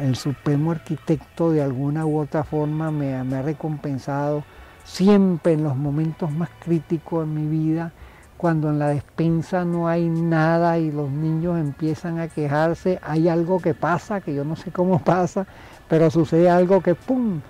el 0.00 0.16
supremo 0.16 0.70
arquitecto, 0.70 1.50
de 1.50 1.62
alguna 1.62 2.06
u 2.06 2.18
otra 2.18 2.44
forma 2.44 2.90
me, 2.90 3.14
ha 3.14 3.42
recompensado 3.42 4.44
siempre 4.84 5.52
en 5.52 5.64
los 5.64 5.76
momentos 5.76 6.30
más 6.30 6.50
críticos 6.60 7.26
de 7.26 7.32
mi 7.32 7.46
vida, 7.46 7.92
cuando 8.36 8.70
en 8.70 8.80
la 8.80 8.88
despensa 8.88 9.64
no 9.64 9.86
hay 9.86 10.08
nada 10.08 10.78
y 10.78 10.90
los 10.90 11.10
niños 11.10 11.60
empiezan 11.60 12.18
a 12.18 12.26
quejarse, 12.26 12.98
hay 13.02 13.28
algo 13.28 13.60
que 13.60 13.74
pasa, 13.74 14.20
que 14.20 14.34
yo 14.34 14.44
no 14.44 14.56
sé 14.56 14.72
cómo 14.72 14.98
pasa, 15.04 15.46
pero 15.88 16.10
sucede 16.10 16.50
algo 16.50 16.80
que 16.80 16.94
¡pum! 16.94 17.40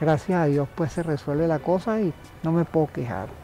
Gracias 0.00 0.40
a 0.40 0.46
Dios 0.46 0.68
pues 0.74 0.92
se 0.92 1.02
resuelve 1.02 1.48
la 1.48 1.58
cosa 1.58 2.00
y 2.00 2.12
no 2.42 2.52
me 2.52 2.64
puedo 2.64 2.88
quejar. 2.88 3.41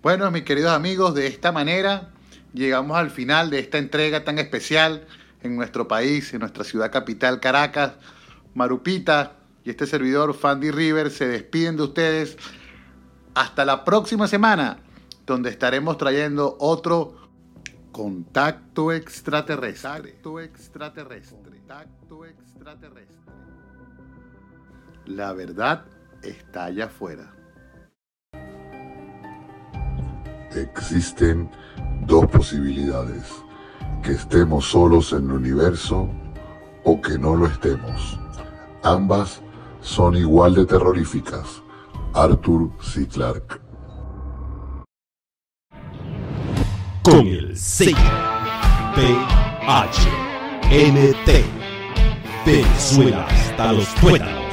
Bueno, 0.00 0.30
mis 0.30 0.44
queridos 0.44 0.70
amigos, 0.70 1.14
de 1.16 1.26
esta 1.26 1.50
manera 1.50 2.10
llegamos 2.54 2.96
al 2.96 3.10
final 3.10 3.50
de 3.50 3.58
esta 3.58 3.78
entrega 3.78 4.22
tan 4.22 4.38
especial 4.38 5.08
en 5.42 5.56
nuestro 5.56 5.88
país, 5.88 6.32
en 6.32 6.38
nuestra 6.38 6.62
ciudad 6.62 6.92
capital, 6.92 7.40
Caracas. 7.40 7.94
Marupita 8.54 9.32
y 9.64 9.70
este 9.70 9.86
servidor, 9.86 10.34
Fandy 10.34 10.70
River, 10.70 11.10
se 11.10 11.26
despiden 11.26 11.76
de 11.76 11.82
ustedes 11.82 12.36
hasta 13.34 13.64
la 13.64 13.84
próxima 13.84 14.28
semana, 14.28 14.78
donde 15.26 15.50
estaremos 15.50 15.98
trayendo 15.98 16.56
otro 16.60 17.16
contacto 17.90 18.92
extraterrestre. 18.92 19.90
Contacto 19.90 20.40
extraterrestre. 20.40 21.58
Contacto 21.58 22.24
extraterrestre. 22.24 23.16
La 25.06 25.32
verdad 25.32 25.86
está 26.22 26.66
allá 26.66 26.84
afuera. 26.84 27.34
Existen 30.54 31.50
dos 32.06 32.26
posibilidades, 32.26 33.24
que 34.02 34.12
estemos 34.12 34.66
solos 34.66 35.12
en 35.12 35.24
el 35.24 35.32
universo 35.32 36.08
o 36.84 37.00
que 37.00 37.18
no 37.18 37.36
lo 37.36 37.46
estemos. 37.46 38.18
Ambas 38.82 39.42
son 39.80 40.16
igual 40.16 40.54
de 40.54 40.66
terroríficas. 40.66 41.62
Arthur 42.14 42.70
C. 42.80 43.06
Clarke. 43.06 43.60
Con 47.02 47.26
el 47.26 47.56
C. 47.56 47.94
P. 48.94 49.16
H. 49.66 50.08
N. 50.70 51.14
T. 51.24 51.44
Venezuela 52.46 53.26
hasta 53.26 53.72
los 53.72 53.94
tuétanos 53.96 54.47